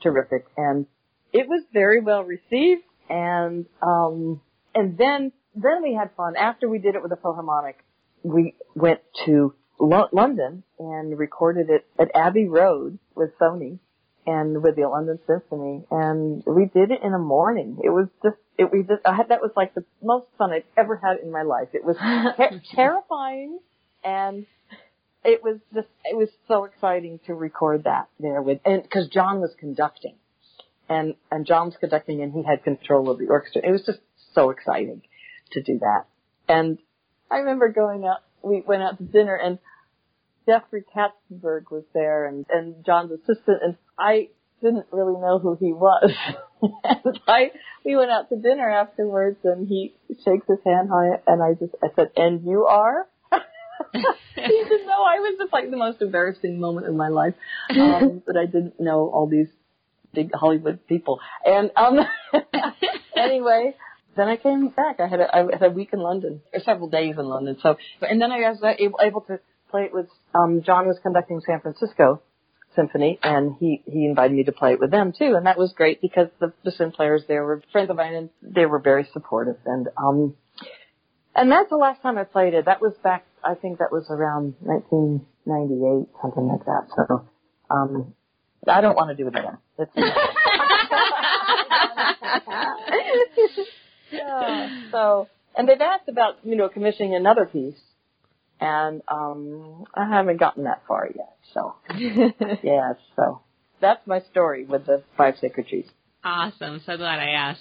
[0.03, 0.86] terrific and
[1.32, 4.40] it was very well received and, um,
[4.74, 6.34] and then, then we had fun.
[6.36, 7.78] After we did it with the Philharmonic,
[8.22, 13.78] we went to Lo- London and recorded it at Abbey Road with Sony
[14.26, 17.78] and with the London Symphony, and we did it in a morning.
[17.82, 20.62] It was just, it we just, I had, that was like the most fun I've
[20.76, 21.68] ever had in my life.
[21.72, 21.97] It was
[22.36, 23.59] ter- terrifying,
[24.05, 24.47] and
[25.24, 29.40] it was just, it was so exciting to record that there with, and because John
[29.40, 30.16] was conducting,
[30.88, 33.62] and and John was conducting, and he had control of the orchestra.
[33.64, 34.00] It was just
[34.34, 35.02] so exciting
[35.52, 36.04] to do that.
[36.48, 36.78] And
[37.30, 39.58] I remember going out, we went out to dinner and
[40.46, 44.28] Jeffrey Katzenberg was there and, and John's assistant and I
[44.60, 46.12] didn't really know who he was.
[46.84, 47.52] and I,
[47.84, 49.94] we went out to dinner afterwards and he
[50.24, 53.06] shakes his hand high and I just, I said, and you are?
[53.92, 54.00] He
[54.40, 57.34] didn't know I was just like the most embarrassing moment in my life.
[57.70, 59.48] Um, but I didn't know all these
[60.14, 61.20] big Hollywood people.
[61.44, 62.00] And, um,
[63.16, 63.74] anyway,
[64.16, 65.00] then I came back.
[65.00, 67.56] I had a, I had a week in London, or several days in London.
[67.62, 71.40] So, and then I was able, able to play it with, um, John was conducting
[71.46, 72.22] San Francisco
[72.74, 75.34] Symphony and he, he invited me to play it with them too.
[75.36, 78.30] And that was great because the, the sim players there were friends of mine and
[78.42, 79.56] they were very supportive.
[79.66, 80.34] And, um,
[81.34, 82.66] and that's the last time I played it.
[82.66, 86.88] That was back, I think that was around 1998, something like that.
[86.97, 87.26] So,
[87.70, 88.14] um,
[88.68, 89.59] I don't want to do it again.
[94.12, 97.80] Yeah, so, and they've asked about, you know, commissioning another piece.
[98.61, 101.34] And, um, I haven't gotten that far yet.
[101.53, 101.74] So,
[102.62, 103.40] yeah, so
[103.80, 105.86] that's my story with the five sacred trees.
[106.22, 106.80] Awesome.
[106.86, 107.61] So glad I asked.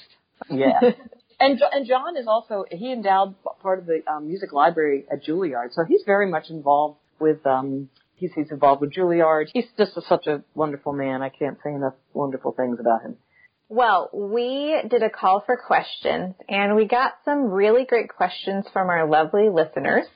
[0.49, 0.79] Yeah.
[1.41, 5.73] and and John is also he endowed part of the um, music library at Juilliard,
[5.73, 9.47] so he's very much involved with um he's he's involved with Juilliard.
[9.53, 11.21] He's just a, such a wonderful man.
[11.21, 13.17] I can't say enough wonderful things about him.
[13.67, 18.89] Well, we did a call for questions and we got some really great questions from
[18.89, 20.07] our lovely listeners.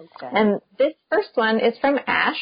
[0.00, 0.30] Okay.
[0.32, 2.40] And this first one is from Ash.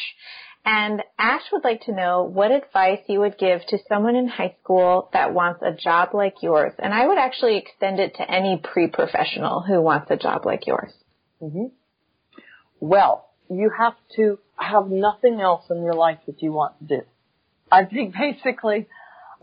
[0.65, 4.55] And Ash would like to know what advice you would give to someone in high
[4.63, 6.71] school that wants a job like yours.
[6.79, 10.93] And I would actually extend it to any pre-professional who wants a job like yours.
[11.39, 11.65] hmm
[12.79, 17.01] Well, you have to have nothing else in your life that you want to do.
[17.69, 18.87] I think basically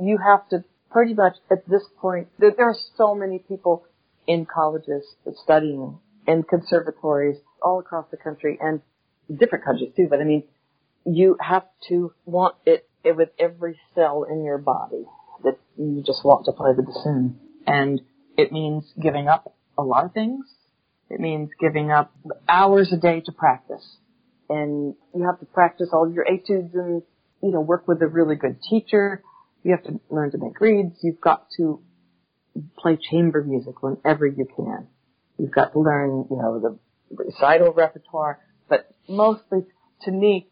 [0.01, 3.85] you have to pretty much at this point, there are so many people
[4.27, 5.05] in colleges
[5.45, 8.81] studying in conservatories all across the country and
[9.39, 10.45] different countries too, but I mean,
[11.05, 15.05] you have to want it, it with every cell in your body
[15.45, 17.39] that you just want to play the bassoon.
[17.67, 18.01] And
[18.37, 20.47] it means giving up a lot of things.
[21.09, 22.13] It means giving up
[22.49, 23.85] hours a day to practice.
[24.49, 27.03] And you have to practice all your etudes and,
[27.43, 29.23] you know, work with a really good teacher.
[29.63, 30.97] You have to learn to make reeds.
[31.03, 31.81] You've got to
[32.79, 34.89] play chamber music whenever you can.
[35.39, 36.79] You've got to learn, you know, the
[37.11, 38.41] recital repertoire.
[38.69, 39.61] But mostly,
[40.03, 40.50] to me,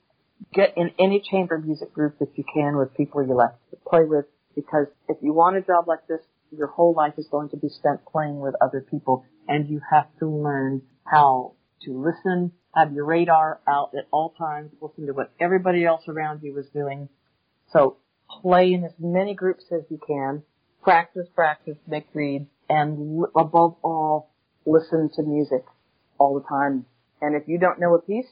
[0.52, 4.04] get in any chamber music group that you can with people you like to play
[4.04, 4.24] with
[4.54, 6.20] because if you want a job like this,
[6.56, 10.06] your whole life is going to be spent playing with other people and you have
[10.18, 15.32] to learn how to listen, have your radar out at all times, listen to what
[15.40, 17.08] everybody else around you is doing.
[17.72, 17.98] So
[18.42, 20.42] play in as many groups as you can,
[20.82, 24.30] practice, practice, make reeds, and above all,
[24.66, 25.64] listen to music
[26.18, 26.86] all the time.
[27.20, 28.26] And if you don't know a piece,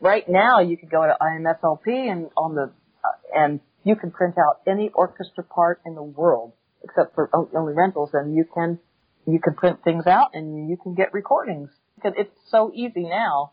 [0.00, 2.72] right now you could go to IMSLP and on the
[3.04, 6.52] uh, and you can print out any orchestra part in the world
[6.88, 8.78] except for only rentals, and you can
[9.26, 11.70] you can print things out and you can get recordings.
[11.96, 13.52] Because it's so easy now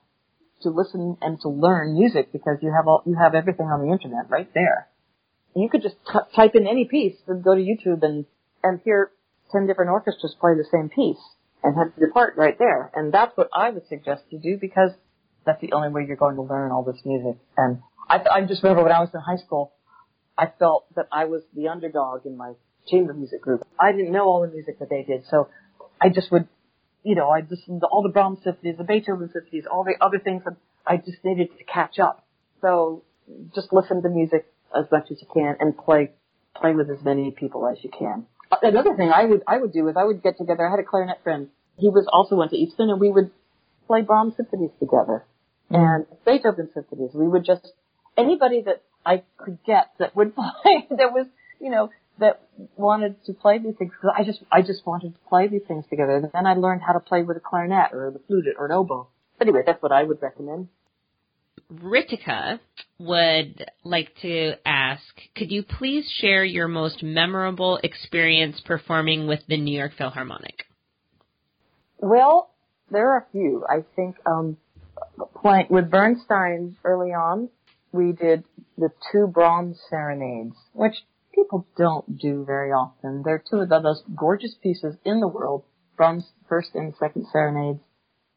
[0.61, 3.91] to listen and to learn music because you have all you have everything on the
[3.91, 4.88] internet right there.
[5.55, 8.26] You could just t- type in any piece and go to YouTube and
[8.63, 9.11] and hear
[9.51, 11.21] ten different orchestras play the same piece
[11.63, 12.91] and have your part right there.
[12.93, 14.91] And that's what I would suggest you do because
[15.46, 17.38] that's the only way you're going to learn all this music.
[17.58, 19.74] And I, I just remember when I was in high school,
[20.38, 22.54] I felt that I was the underdog in my
[22.88, 23.66] chamber music group.
[23.80, 25.50] I didn't know all the music that they did, so
[26.02, 26.48] I just would,
[27.04, 30.20] you know, I listened to all the Brahms symphonies, the Beethoven symphonies, all the other
[30.20, 32.26] things, and I just needed to catch up.
[32.62, 33.04] So
[33.54, 36.12] just listen to music as much as you can and play,
[36.56, 38.26] play with as many people as you can.
[38.62, 40.68] Another thing I would, I would do is I would get together.
[40.68, 41.50] I had a clarinet friend.
[41.78, 43.32] He was also went to Easton, and we would
[43.88, 45.26] play Brahms symphonies together
[45.74, 47.11] and Beethoven symphonies.
[47.13, 47.71] We would just
[48.17, 51.28] anybody that I could get that would play that was
[51.59, 52.41] you know that
[52.76, 55.86] wanted to play these things because I just I just wanted to play these things
[55.89, 56.15] together.
[56.15, 58.71] And then I learned how to play with a clarinet or the flute or an
[58.71, 59.07] oboe.
[59.41, 60.67] Anyway, that's what I would recommend.
[61.71, 62.59] Ritika
[62.99, 65.03] would like to ask,
[65.36, 70.65] could you please share your most memorable experience performing with the New York Philharmonic?
[71.99, 72.49] Well,
[72.91, 73.65] there are a few.
[73.67, 74.57] I think um,
[75.41, 77.49] playing with Bernstein early on,
[77.91, 78.43] we did
[78.78, 80.95] the two Brahms serenades, which
[81.34, 83.22] people don't do very often.
[83.24, 85.64] They're two of the most gorgeous pieces in the world,
[85.97, 87.80] Brahms' first and second serenades,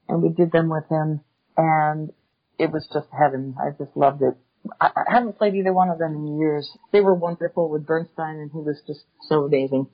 [0.09, 1.21] and we did them with him,
[1.57, 2.11] and
[2.59, 3.55] it was just heaven.
[3.59, 4.37] I just loved it.
[4.81, 6.71] I, I haven't played either one of them in years.
[6.93, 9.89] They were wonderful with Bernstein, and he was just so amazing.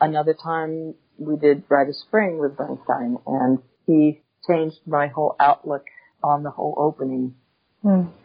[0.00, 5.84] Another time we did Rite of Spring with Bernstein, and he changed my whole outlook
[6.22, 7.34] on the whole opening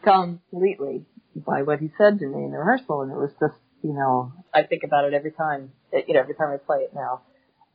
[0.03, 3.93] completely by what he said to me in the rehearsal, and it was just, you
[3.93, 7.21] know, I think about it every time, you know, every time I play it now.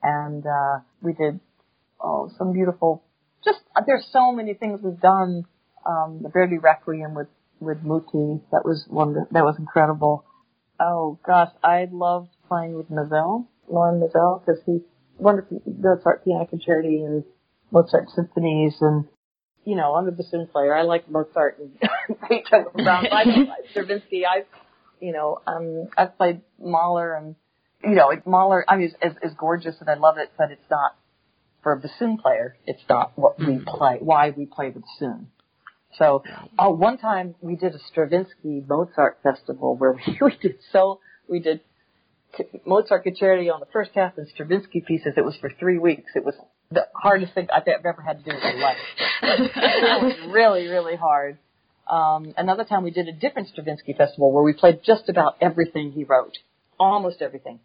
[0.03, 1.41] And uh, we did
[2.01, 3.05] oh some beautiful,
[3.45, 5.45] just there's so many things we've done.
[5.87, 7.29] Um, the Verdi Requiem with
[7.61, 10.25] with Muti, that was one that was incredible.
[10.81, 14.81] Oh gosh, I loved playing with Maazel, Lorin Maazel, because he
[15.19, 17.25] wonderful Mozart piano concerti and
[17.71, 19.05] Mozart symphonies and
[19.65, 20.75] you know, I'm a bassoon player.
[20.75, 21.71] I like Mozart and
[22.29, 23.09] Beethoven, Brahms.
[23.11, 24.25] I like Stravinsky.
[24.27, 24.45] I,
[25.01, 27.37] you know, um, I've played Mahler and,
[27.83, 30.51] you know, like Mahler, I mean, is, is, is gorgeous and I love it, but
[30.51, 30.97] it's not,
[31.63, 35.29] for a bassoon player, it's not what we play, why we play the bassoon.
[35.99, 36.25] So,
[36.59, 41.39] uh, one time we did a Stravinsky Mozart festival where we, we did so, we
[41.39, 41.61] did
[42.67, 45.15] Mozart concerti on the first half and Stravinsky pieces.
[45.17, 46.13] It was for three weeks.
[46.15, 46.35] It was
[46.73, 48.77] the hardest thing I think I've ever had to do in my life.
[49.23, 51.39] it was really, really hard.
[51.89, 55.93] Um, another time we did a different Stravinsky festival where we played just about everything
[55.93, 56.39] he wrote,
[56.79, 57.61] almost everything.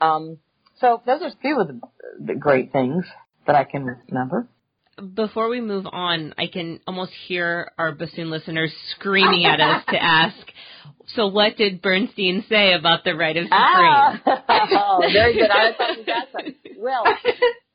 [0.00, 0.38] Um,
[0.80, 1.80] so those are a few of the,
[2.18, 3.04] the great things
[3.46, 4.48] that I can remember.
[5.14, 10.02] Before we move on, I can almost hear our bassoon listeners screaming at us to
[10.02, 10.36] ask,
[11.14, 13.52] so what did Bernstein say about the Rite of Spring?
[13.52, 15.50] Ah, oh, very good.
[15.50, 16.54] I thought you got some.
[16.78, 17.04] Well,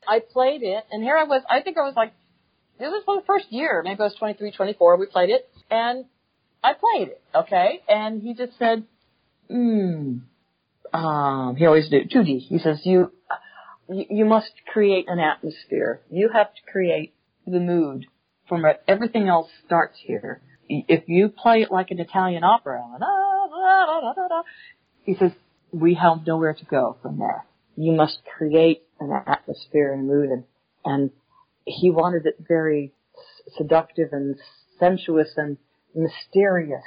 [0.08, 1.42] I played it, and here I was.
[1.48, 2.12] I think I was like,
[2.78, 3.82] this was the first year.
[3.84, 4.96] Maybe I was 23, 24.
[4.96, 6.04] We played it, and
[6.62, 7.22] I played it.
[7.34, 8.84] Okay, and he just said,
[9.50, 10.18] "Hmm."
[10.92, 12.04] Um, he always do.
[12.04, 13.12] Judy, he says, "You,
[13.88, 16.00] you, must create an atmosphere.
[16.10, 17.14] You have to create
[17.46, 18.06] the mood
[18.48, 20.40] from where everything else starts here.
[20.68, 24.42] If you play it like an Italian opera, da, da, da,
[25.04, 25.30] he says,
[25.72, 27.44] we have nowhere to go from there.
[27.76, 30.44] You must create an atmosphere and mood and,
[30.84, 31.10] and
[31.64, 32.92] he wanted it very
[33.56, 34.36] seductive and
[34.78, 35.56] sensuous and
[35.94, 36.84] mysterious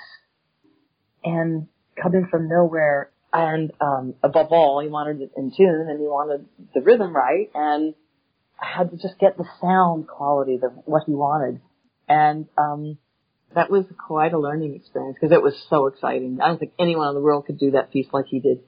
[1.23, 1.67] and
[2.01, 6.45] coming from nowhere and um above all he wanted it in tune and he wanted
[6.73, 7.93] the rhythm right and
[8.61, 11.61] I had to just get the sound quality of what he wanted
[12.07, 12.97] and um
[13.55, 16.39] that was quite a learning experience because it was so exciting.
[16.41, 18.59] I don't think anyone in the world could do that piece like he did.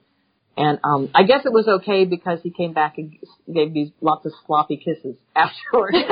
[0.56, 3.16] And um I guess it was okay because he came back and
[3.52, 5.96] gave me lots of sloppy kisses afterwards.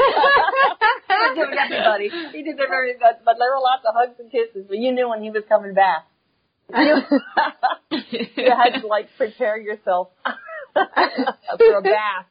[1.11, 2.09] He did everybody.
[2.33, 2.93] He did everybody,
[3.25, 4.65] but, there were lots of hugs and kisses.
[4.69, 6.07] But you knew when he was coming back.
[6.75, 6.97] You,
[8.37, 10.09] you had to like prepare yourself
[10.73, 12.27] for a bath.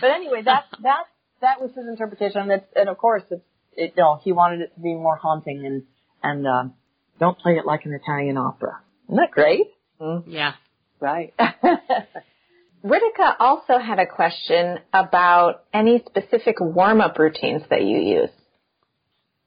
[0.00, 1.04] but anyway, that that
[1.40, 3.44] that was his interpretation, and, it, and of course, it's
[3.76, 5.82] it, know he wanted it to be more haunting and
[6.22, 6.74] and um,
[7.20, 8.80] don't play it like an Italian opera.
[9.08, 9.66] Isn't that great?
[10.26, 10.54] Yeah.
[11.00, 11.34] Right.
[12.84, 18.30] Ritika also had a question about any specific warm-up routines that you use.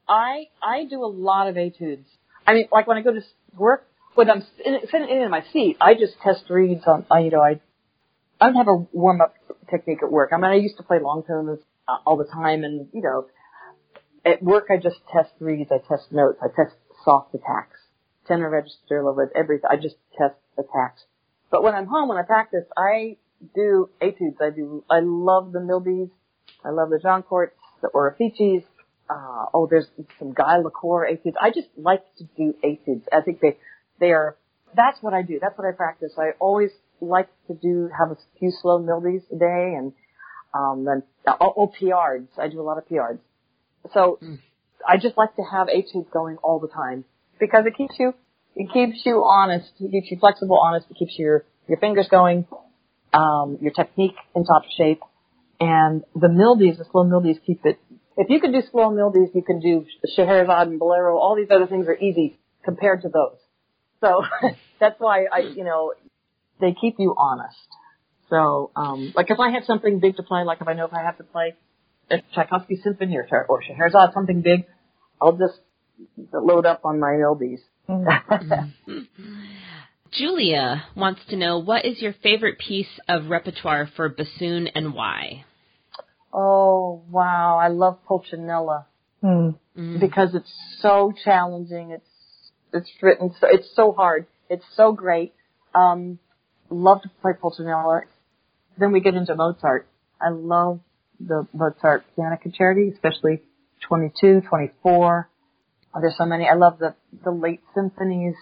[0.08, 2.06] I I do a lot of etudes.
[2.46, 3.22] I mean, like when I go to
[3.56, 7.06] work, when I'm sitting, sitting in my seat, I just test reeds on.
[7.10, 7.60] I, you know, I
[8.40, 9.34] I don't have a warm up
[9.70, 10.30] technique at work.
[10.32, 13.26] I mean, I used to play long tones uh, all the time, and you know,
[14.24, 17.78] at work I just test reeds, I test notes, I test soft attacks,
[18.26, 19.70] tenor register, low res, everything.
[19.70, 21.02] I just test attacks.
[21.50, 23.16] But when I'm home, when I practice, I
[23.54, 24.36] do etudes.
[24.40, 24.84] I do.
[24.90, 26.10] I love the Mildes.
[26.64, 27.50] I love the Jancourts,
[27.80, 28.64] the Oreficis.
[29.10, 29.86] Uh, oh, there's
[30.18, 31.36] some Guy Lacour etudes.
[31.40, 33.04] I just like to do etudes.
[33.12, 33.58] I think they,
[34.00, 34.36] they are,
[34.74, 35.38] that's what I do.
[35.40, 36.12] That's what I practice.
[36.16, 39.92] I always like to do, have a few slow Mildes a day and,
[40.54, 42.26] um, then, oh, oh, PRs.
[42.38, 43.18] I do a lot of PRs.
[43.92, 44.18] So,
[44.86, 47.04] I just like to have etudes going all the time
[47.40, 48.14] because it keeps you,
[48.54, 49.70] it keeps you honest.
[49.80, 50.86] It keeps you flexible, honest.
[50.90, 52.46] It keeps your, your fingers going,
[53.12, 55.00] um, your technique in top shape.
[55.60, 57.78] And the Mildies, the slow Mildies keep it.
[58.16, 61.16] If you can do slow Mildies, you can do Scheherazade and Bolero.
[61.16, 63.38] All these other things are easy compared to those.
[64.00, 64.22] So
[64.80, 65.92] that's why I, you know,
[66.60, 67.56] they keep you honest.
[68.28, 70.92] So, um, like if I have something big to play, like if I know if
[70.92, 71.54] I have to play
[72.10, 74.66] a Tchaikovsky symphony or, or Scheherazade, something big,
[75.20, 75.60] I'll just
[76.32, 77.60] load up on my Mildies.
[77.88, 78.98] Mm-hmm.
[80.12, 85.44] Julia wants to know what is your favorite piece of repertoire for bassoon and why?
[86.32, 88.84] Oh wow, I love Pulcinella
[89.20, 89.50] hmm.
[89.76, 90.00] mm.
[90.00, 91.90] because it's so challenging.
[91.92, 92.08] It's
[92.74, 94.26] it's written so it's so hard.
[94.50, 95.32] It's so great.
[95.74, 96.18] Um,
[96.68, 98.02] love to play Pulcinella.
[98.78, 99.86] Then we get into Mozart.
[100.20, 100.80] I love
[101.18, 103.40] the Mozart piano concerti, especially
[103.88, 105.28] 22, 24.
[105.94, 106.48] Oh, there's so many.
[106.48, 108.34] I love the the late symphonies,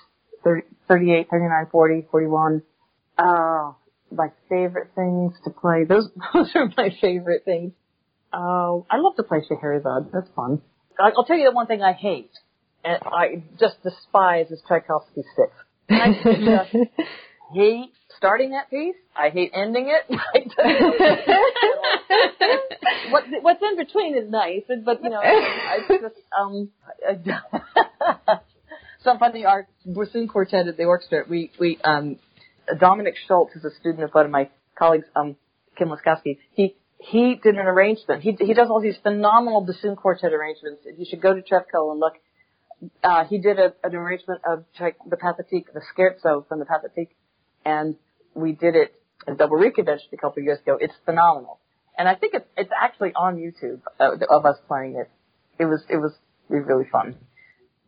[0.45, 2.63] 30, 38, 39, 40, 41.
[3.19, 3.77] Oh,
[4.13, 5.85] my favorite things to play.
[5.85, 7.73] Those those are my favorite things.
[8.33, 10.13] Oh, I love to play Scheherazade.
[10.13, 10.63] That's fun.
[10.99, 12.31] I- I'll tell you the one thing I hate,
[12.85, 15.53] and I just despise is Tchaikovsky Six.
[17.53, 18.95] Hate starting that piece.
[19.17, 20.05] I hate ending it.
[23.11, 26.71] what what's in between is nice, but you know, I just um.
[29.03, 31.25] Some funny our bassoon quartet at the orchestra.
[31.29, 32.19] We we um
[32.79, 35.37] Dominic Schultz is a student of one of my colleagues, um
[35.79, 36.39] Kim Laskowski.
[36.53, 38.23] He he did an arrangement.
[38.23, 40.83] He he does all these phenomenal bassoon quartet arrangements.
[40.85, 42.13] You should go to Trevco and look.
[43.03, 47.11] Uh, he did a, an arrangement of the Pathetique, the Scherzo from the Pathetique,
[47.65, 47.97] and
[48.35, 48.95] we did it
[49.27, 50.79] at Double Reed Convention a couple of years ago.
[50.81, 51.61] It's phenomenal,
[51.97, 55.11] and I think it's it's actually on YouTube uh, of us playing it.
[55.59, 56.13] It was it was
[56.49, 57.17] really fun.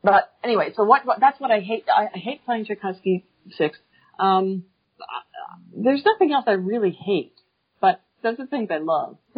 [0.02, 1.84] But anyway, so what, what that's what I hate.
[1.88, 3.24] I, I hate playing Tchaikovsky
[3.56, 3.78] six.
[4.18, 4.64] Um,
[5.74, 7.34] there's nothing else I really hate,
[7.80, 9.16] but those are things I love.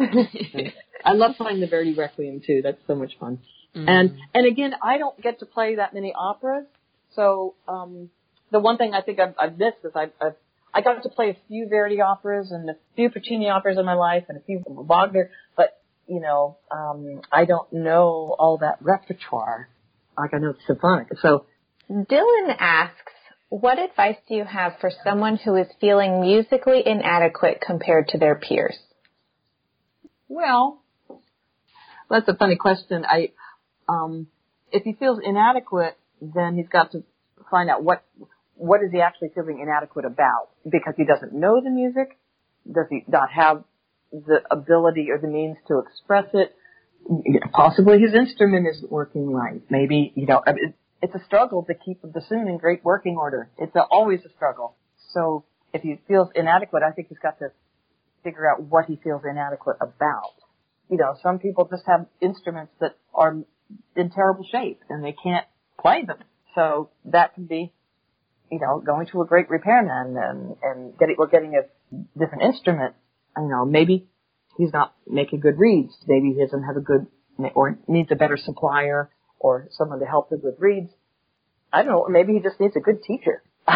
[1.05, 2.61] I love playing the Verdi Requiem too.
[2.63, 3.39] That's so much fun.
[3.75, 6.65] And and again, I don't get to play that many operas,
[7.13, 8.09] so um,
[8.51, 10.35] the one thing I think I've, I've missed is I've, I've
[10.73, 13.93] I got to play a few Verdi operas and a few Puccini operas in my
[13.93, 19.69] life and a few Wagner, but you know, um, I don't know all that repertoire
[20.17, 21.07] like I know the symphonic.
[21.21, 21.45] So
[21.89, 23.11] Dylan asks,
[23.49, 28.35] what advice do you have for someone who is feeling musically inadequate compared to their
[28.35, 28.77] peers?
[30.27, 30.81] Well,
[32.09, 33.05] that's a funny question.
[33.07, 33.31] I,
[33.87, 34.27] um,
[34.71, 37.03] if he feels inadequate, then he's got to
[37.51, 38.03] find out what
[38.55, 42.17] what is he actually feeling inadequate about because he doesn't know the music.
[42.65, 43.63] Does he not have
[44.11, 46.55] the ability or the means to express it?
[47.51, 49.61] Possibly his instrument isn't working right.
[49.69, 50.41] Maybe you know
[51.01, 53.49] it's a struggle to keep the bassoon in great working order.
[53.57, 54.75] It's a, always a struggle.
[55.13, 57.49] So if he feels inadequate, I think he's got to
[58.23, 60.33] figure out what he feels inadequate about.
[60.89, 63.37] You know, some people just have instruments that are
[63.95, 65.45] in terrible shape and they can't
[65.79, 66.17] play them.
[66.55, 67.73] So that can be,
[68.51, 71.63] you know, going to a great repairman and, and getting, or getting a
[72.19, 72.95] different instrument.
[73.37, 74.07] You know, maybe
[74.57, 75.93] he's not making good reeds.
[76.07, 77.07] Maybe he doesn't have a good,
[77.53, 80.91] or needs a better supplier or someone to help him with reeds.
[81.71, 83.43] I don't know, or maybe he just needs a good teacher.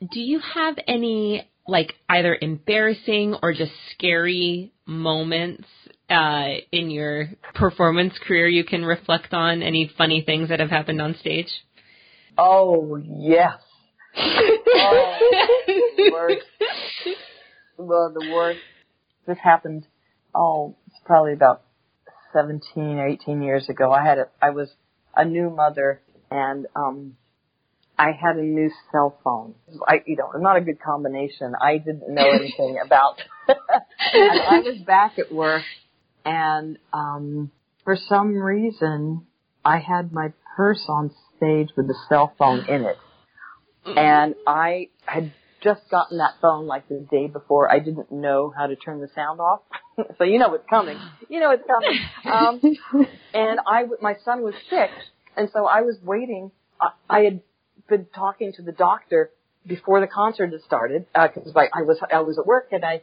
[0.00, 5.64] Do you have any like either embarrassing or just scary moments
[6.08, 9.62] uh, in your performance career you can reflect on?
[9.62, 11.48] Any funny things that have happened on stage?
[12.38, 13.60] Oh yes.
[14.16, 15.18] oh,
[15.66, 16.46] the worst.
[17.78, 18.60] Well, the worst.
[19.26, 19.86] This happened.
[20.34, 21.62] Oh, it's probably about
[22.32, 23.92] seventeen or eighteen years ago.
[23.92, 24.28] I had a.
[24.40, 24.68] I was
[25.14, 27.16] a new mother, and um,
[27.98, 29.54] I had a new cell phone.
[29.86, 31.54] I, you know, not a good combination.
[31.60, 33.20] I didn't know anything about.
[33.48, 35.62] and I was back at work,
[36.24, 37.50] and um,
[37.84, 39.26] for some reason,
[39.64, 42.96] I had my purse on stage with the cell phone in it.
[43.84, 45.32] And I had
[45.62, 47.70] just gotten that phone like the day before.
[47.70, 49.60] I didn't know how to turn the sound off.
[50.18, 50.98] so you know it's coming.
[51.28, 51.98] You know it's coming.
[52.24, 54.90] Um, and I, my son was sick,
[55.36, 56.50] and so I was waiting.
[56.80, 57.40] I, I had
[57.88, 59.30] been talking to the doctor
[59.66, 63.02] before the concert had started because I, I was I was at work and I,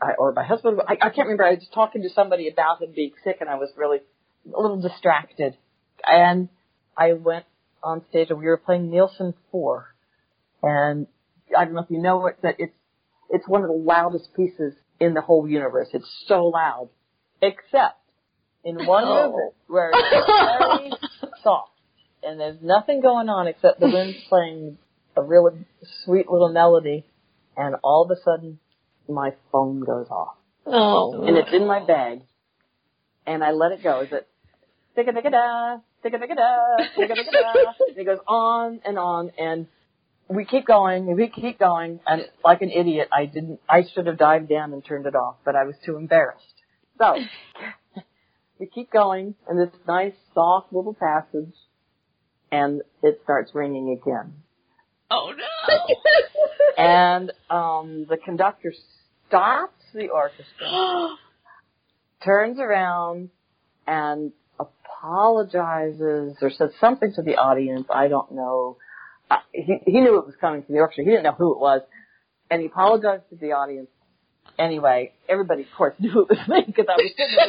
[0.00, 1.44] I or my husband I, I can't remember.
[1.44, 3.98] I was talking to somebody about him being sick, and I was really
[4.54, 5.56] a little distracted.
[6.06, 6.48] And
[6.96, 7.46] I went
[7.84, 9.94] on stage and we were playing Nielsen Four,
[10.62, 11.06] and
[11.56, 12.74] I don't know if you know it, that it's
[13.30, 15.88] it's one of the loudest pieces in the whole universe.
[15.92, 16.88] It's so loud,
[17.42, 18.00] except
[18.64, 19.26] in one oh.
[19.26, 21.74] movement where it's very soft
[22.24, 24.78] and there's nothing going on except the wind's playing
[25.16, 25.66] a really
[26.04, 27.04] sweet little melody,
[27.56, 28.58] and all of a sudden
[29.08, 30.36] my phone goes off.
[30.66, 32.22] Oh, and it's in my bag,
[33.26, 34.00] and I let it go.
[34.00, 34.26] Is it
[34.96, 37.72] digga digga da, digga digga da, digga digga da?
[37.88, 39.66] And it goes on and on, and
[40.28, 43.60] we keep going, and we keep going, and like an idiot, I didn't.
[43.68, 46.44] I should have dived down and turned it off, but I was too embarrassed.
[46.98, 47.16] So
[48.58, 51.54] we keep going, and this nice soft little passage,
[52.52, 54.34] and it starts ringing again
[55.14, 55.94] oh no!
[56.78, 58.72] and um, the conductor
[59.28, 61.16] stops the orchestra,
[62.24, 63.30] turns around,
[63.86, 67.86] and apologizes or says something to the audience.
[67.90, 68.76] I don't know.
[69.30, 71.04] Uh, he, he knew it was coming from the orchestra.
[71.04, 71.82] He didn't know who it was,
[72.50, 73.88] and he apologized to the audience.
[74.58, 77.48] Anyway, everybody, of course, knew it was me because I was sitting there.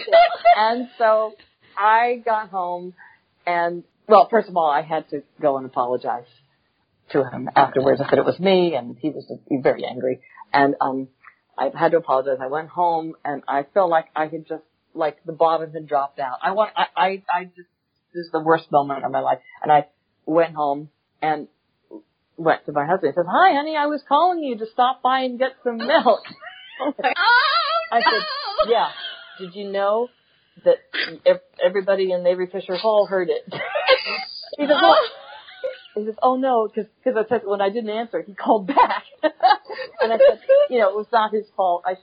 [0.57, 1.33] And so
[1.77, 2.93] I got home,
[3.45, 6.27] and well, first of all, I had to go and apologize
[7.11, 8.01] to him afterwards.
[8.01, 9.31] I said it was me, and he was
[9.61, 10.21] very angry.
[10.53, 11.09] And um,
[11.57, 12.37] I had to apologize.
[12.41, 14.63] I went home and I felt like I had just
[14.95, 16.37] like the bottom had dropped out.
[16.41, 17.69] I want I I, I just
[18.13, 19.39] this is the worst moment of my life.
[19.61, 19.87] And I
[20.25, 20.89] went home
[21.21, 21.47] and
[22.37, 23.13] went to my husband.
[23.13, 26.21] He says, "Hi, honey, I was calling you to stop by and get some milk."
[26.77, 28.21] Oh, I said,
[28.67, 28.89] "Yeah.
[29.39, 30.09] Did you know
[30.65, 30.79] that
[31.65, 33.43] everybody in Avery Fisher Hall heard it?"
[34.57, 34.75] he says?
[35.95, 39.05] He says, "Oh no," because because I said when I didn't answer, he called back,
[39.23, 41.93] and I said, "You know, it was not his fault." I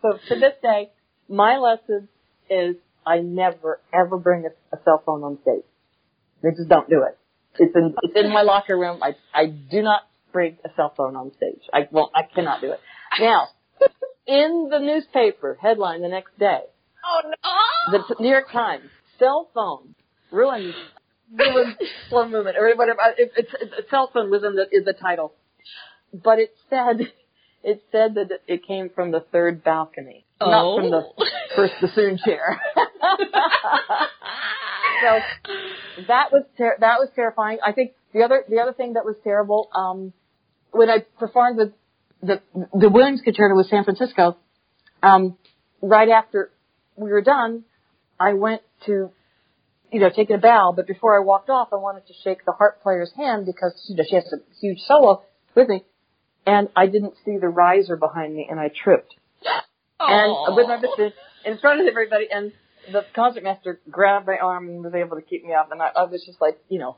[0.00, 0.88] so to this day,
[1.28, 2.08] my lesson
[2.50, 2.76] is
[3.06, 5.64] I never ever bring a, a cell phone on stage.
[6.42, 7.18] They just don't do it.
[7.58, 9.00] It's in it's in my locker room.
[9.02, 11.62] I I do not bring a cell phone on stage.
[11.72, 12.12] I won't.
[12.14, 12.80] I cannot do it.
[13.20, 13.48] Now,
[14.26, 16.60] in the newspaper headline the next day,
[17.04, 17.98] Oh no.
[17.98, 19.94] the New York Times, cell phone
[20.30, 20.74] ruins
[21.32, 21.76] ruins
[22.08, 23.00] slow movement or whatever.
[23.00, 25.32] Uh, it, it's it's cell phone was in the is the title,
[26.12, 27.10] but it said
[27.62, 31.24] it said that it came from the third balcony, not from the Oh.
[31.56, 32.60] first bassoon chair.
[35.02, 35.20] so
[36.08, 37.58] that was ter- that was terrifying.
[37.64, 40.12] I think the other the other thing that was terrible um,
[40.70, 41.72] when I performed with
[42.22, 42.40] the
[42.72, 44.36] the Williams Concerto with San Francisco.
[45.02, 45.36] Um,
[45.80, 46.50] right after
[46.96, 47.64] we were done,
[48.18, 49.10] I went to
[49.92, 52.52] you know take a bow, but before I walked off, I wanted to shake the
[52.52, 55.22] harp player's hand because you know she has a huge solo
[55.54, 55.84] with me,
[56.46, 59.14] and I didn't see the riser behind me, and I tripped
[60.08, 61.12] and with my bassoon
[61.44, 62.52] in front of everybody and
[62.92, 66.04] the concertmaster grabbed my arm and was able to keep me up and I, I
[66.04, 66.96] was just like you know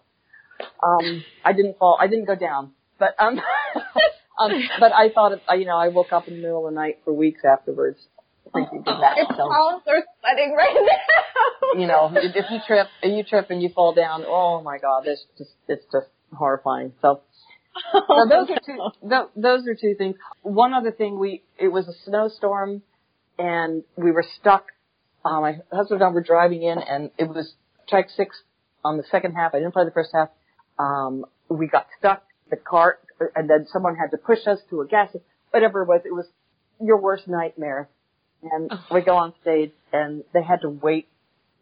[0.83, 3.41] um I didn't fall I didn't go down but um
[4.41, 6.81] um but I thought of, you know I woke up in the middle of the
[6.81, 7.99] night for weeks afterwards
[8.53, 11.81] thinking of that My so palms are sweating right now.
[11.81, 14.79] you know if if you trip if you trip and you fall down oh my
[14.79, 17.21] god it's just it's just horrifying so
[17.91, 18.79] so those are two.
[19.09, 20.17] Th- those are two things.
[20.43, 22.83] One other thing, we it was a snowstorm,
[23.41, 24.67] and we were stuck.
[25.25, 27.55] Uh, my husband and I were driving in, and it was
[27.91, 28.37] Tchaik six
[28.85, 29.55] on the second half.
[29.55, 30.29] I didn't play the first half.
[30.79, 32.23] Um, we got stuck.
[32.51, 32.99] The car,
[33.37, 35.15] and then someone had to push us to a gas.
[35.51, 36.27] Whatever it was, it was
[36.81, 37.89] your worst nightmare.
[38.43, 41.07] And we go on stage, and they had to wait.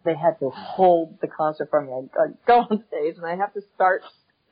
[0.04, 1.92] They had to hold the concert for me.
[1.92, 4.02] I, go on stage, and I have to start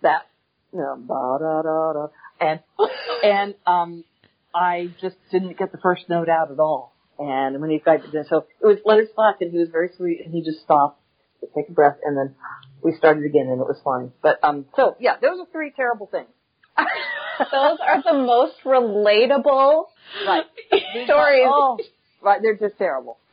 [0.03, 0.27] that
[0.73, 2.07] you know, ba da da da,
[2.41, 2.61] and
[3.25, 4.05] and um,
[4.55, 6.96] I just didn't get the first note out at all.
[7.19, 10.21] And when he got to so it was Leonard Slatkin, and he was very sweet,
[10.25, 11.01] and he just stopped,
[11.41, 12.35] to take a breath, and then
[12.83, 14.13] we started again, and it was fine.
[14.23, 16.29] But um, so yeah, those are three terrible things.
[17.39, 19.85] Those are the most relatable
[20.27, 20.45] Right.
[21.05, 21.87] stories.
[22.23, 23.19] Right, they're just terrible.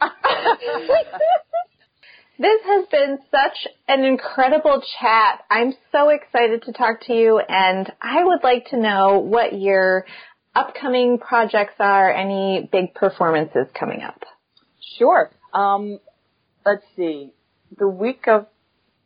[2.39, 5.41] This has been such an incredible chat.
[5.51, 10.05] I'm so excited to talk to you and I would like to know what your
[10.55, 14.23] upcoming projects are, any big performances coming up.
[14.97, 15.31] Sure.
[15.53, 15.99] Um,
[16.65, 17.31] let's see.
[17.77, 18.47] The week of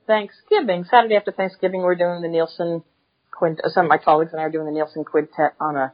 [0.05, 2.83] Thanksgiving, Saturday after Thanksgiving, we're doing the Nielsen
[3.31, 3.71] Quintet.
[3.71, 5.93] Some of my colleagues and I are doing the Nielsen Quintet on a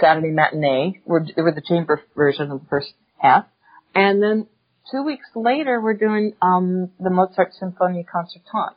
[0.00, 1.00] Saturday matinee.
[1.04, 3.46] We're, we're the chamber version of the first half,
[3.94, 4.46] and then
[4.90, 8.76] two weeks later, we're doing um, the Mozart Sinfonia Concertante.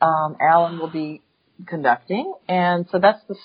[0.00, 1.22] Um, Alan will be
[1.66, 3.36] conducting, and so that's the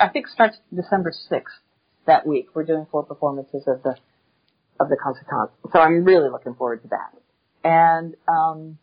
[0.00, 1.56] I think starts December sixth
[2.06, 2.48] that week.
[2.54, 3.96] We're doing four performances of the
[4.80, 5.52] of the concertante.
[5.72, 7.12] So I'm really looking forward to that.
[7.62, 8.78] And um,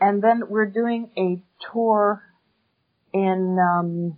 [0.00, 1.42] and then we're doing a
[1.72, 2.22] tour
[3.12, 4.16] in um,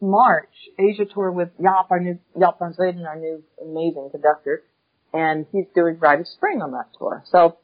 [0.00, 4.62] March, Asia tour with Jaap, our new Jaap van Zweden, our new amazing conductor,
[5.12, 7.22] and he's doing Rite of Spring on that tour.
[7.26, 7.58] So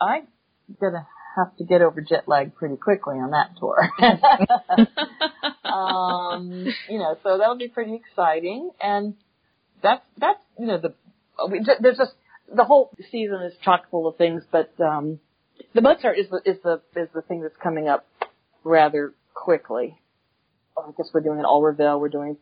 [0.00, 0.26] I'm
[0.80, 1.06] gonna
[1.36, 3.90] have to get over jet lag pretty quickly on that tour.
[5.64, 9.14] um, you know, so that'll be pretty exciting, and
[9.82, 10.94] that's that's you know the
[11.48, 12.12] we, there's just
[12.54, 15.20] the whole season is chock full of things, but um,
[15.74, 18.06] the Mozart is the is the is the thing that's coming up
[18.64, 19.98] rather quickly.
[20.76, 22.36] Oh, I guess we're doing an All we're doing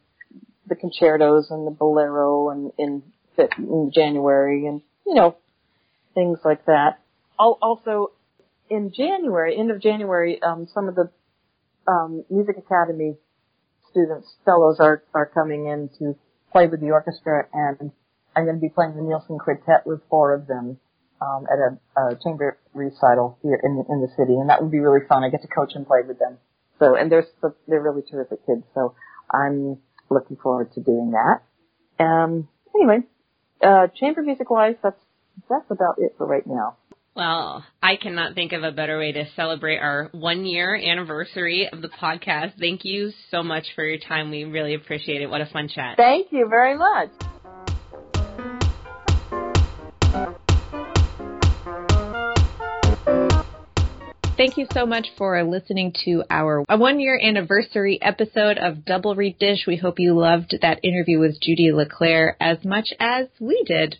[0.67, 3.03] the concertos and the bolero and in
[3.59, 5.37] in January and you know
[6.15, 7.01] things like that.
[7.41, 8.13] Al- Also
[8.71, 11.11] in January, end of January, um, some of the
[11.87, 13.17] um, Music Academy
[13.91, 16.17] students, fellows are are coming in to
[16.53, 17.91] play with the orchestra, and
[18.37, 20.79] I'm going to be playing the Nielsen Quartet with four of them
[21.21, 24.81] um, at a, a chamber recital here in in the city, and that would be
[24.81, 25.25] really fun.
[25.25, 26.39] I get to coach and play with them.
[26.79, 27.27] So, and they're
[27.67, 28.63] they're really terrific kids.
[28.75, 28.95] So,
[29.31, 29.79] I'm
[30.11, 31.43] looking forward to doing that.
[32.03, 32.99] Um, anyway,
[33.63, 35.01] uh, chamber music wise, that's
[35.49, 36.77] that's about it for right now.
[37.19, 41.83] Well, I cannot think of a better way to celebrate our one year anniversary of
[41.83, 42.53] the podcast.
[42.61, 44.31] Thank you so much for your time.
[44.31, 45.29] We really appreciate it.
[45.29, 45.97] What a fun chat.
[45.97, 47.11] Thank you very much.
[54.39, 59.37] Thank you so much for listening to our one year anniversary episode of Double Reed
[59.41, 59.65] Dish.
[59.67, 63.97] We hope you loved that interview with Judy LeClair as much as we did.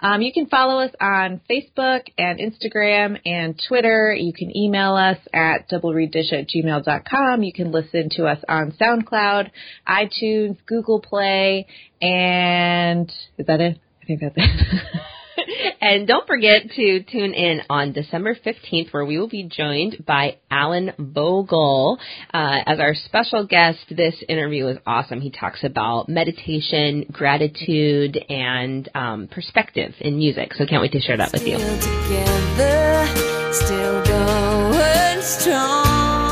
[0.00, 4.14] Um, you can follow us on Facebook and Instagram and Twitter.
[4.14, 7.42] You can email us at doublereeddish at gmail.com.
[7.42, 9.50] You can listen to us on SoundCloud,
[9.88, 11.66] iTunes, Google Play,
[12.02, 13.80] and is that it?
[14.02, 15.00] I think that's it.
[15.80, 20.38] and don't forget to tune in on December 15th, where we will be joined by
[20.50, 21.98] Allan Vogel
[22.32, 23.78] uh, as our special guest.
[23.90, 25.20] This interview is awesome.
[25.20, 30.54] He talks about meditation, gratitude, and um, perspective in music.
[30.54, 31.58] So can't wait to share that with you.
[31.58, 33.06] Still together,
[33.52, 36.28] still going strong.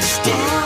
[0.00, 0.59] Still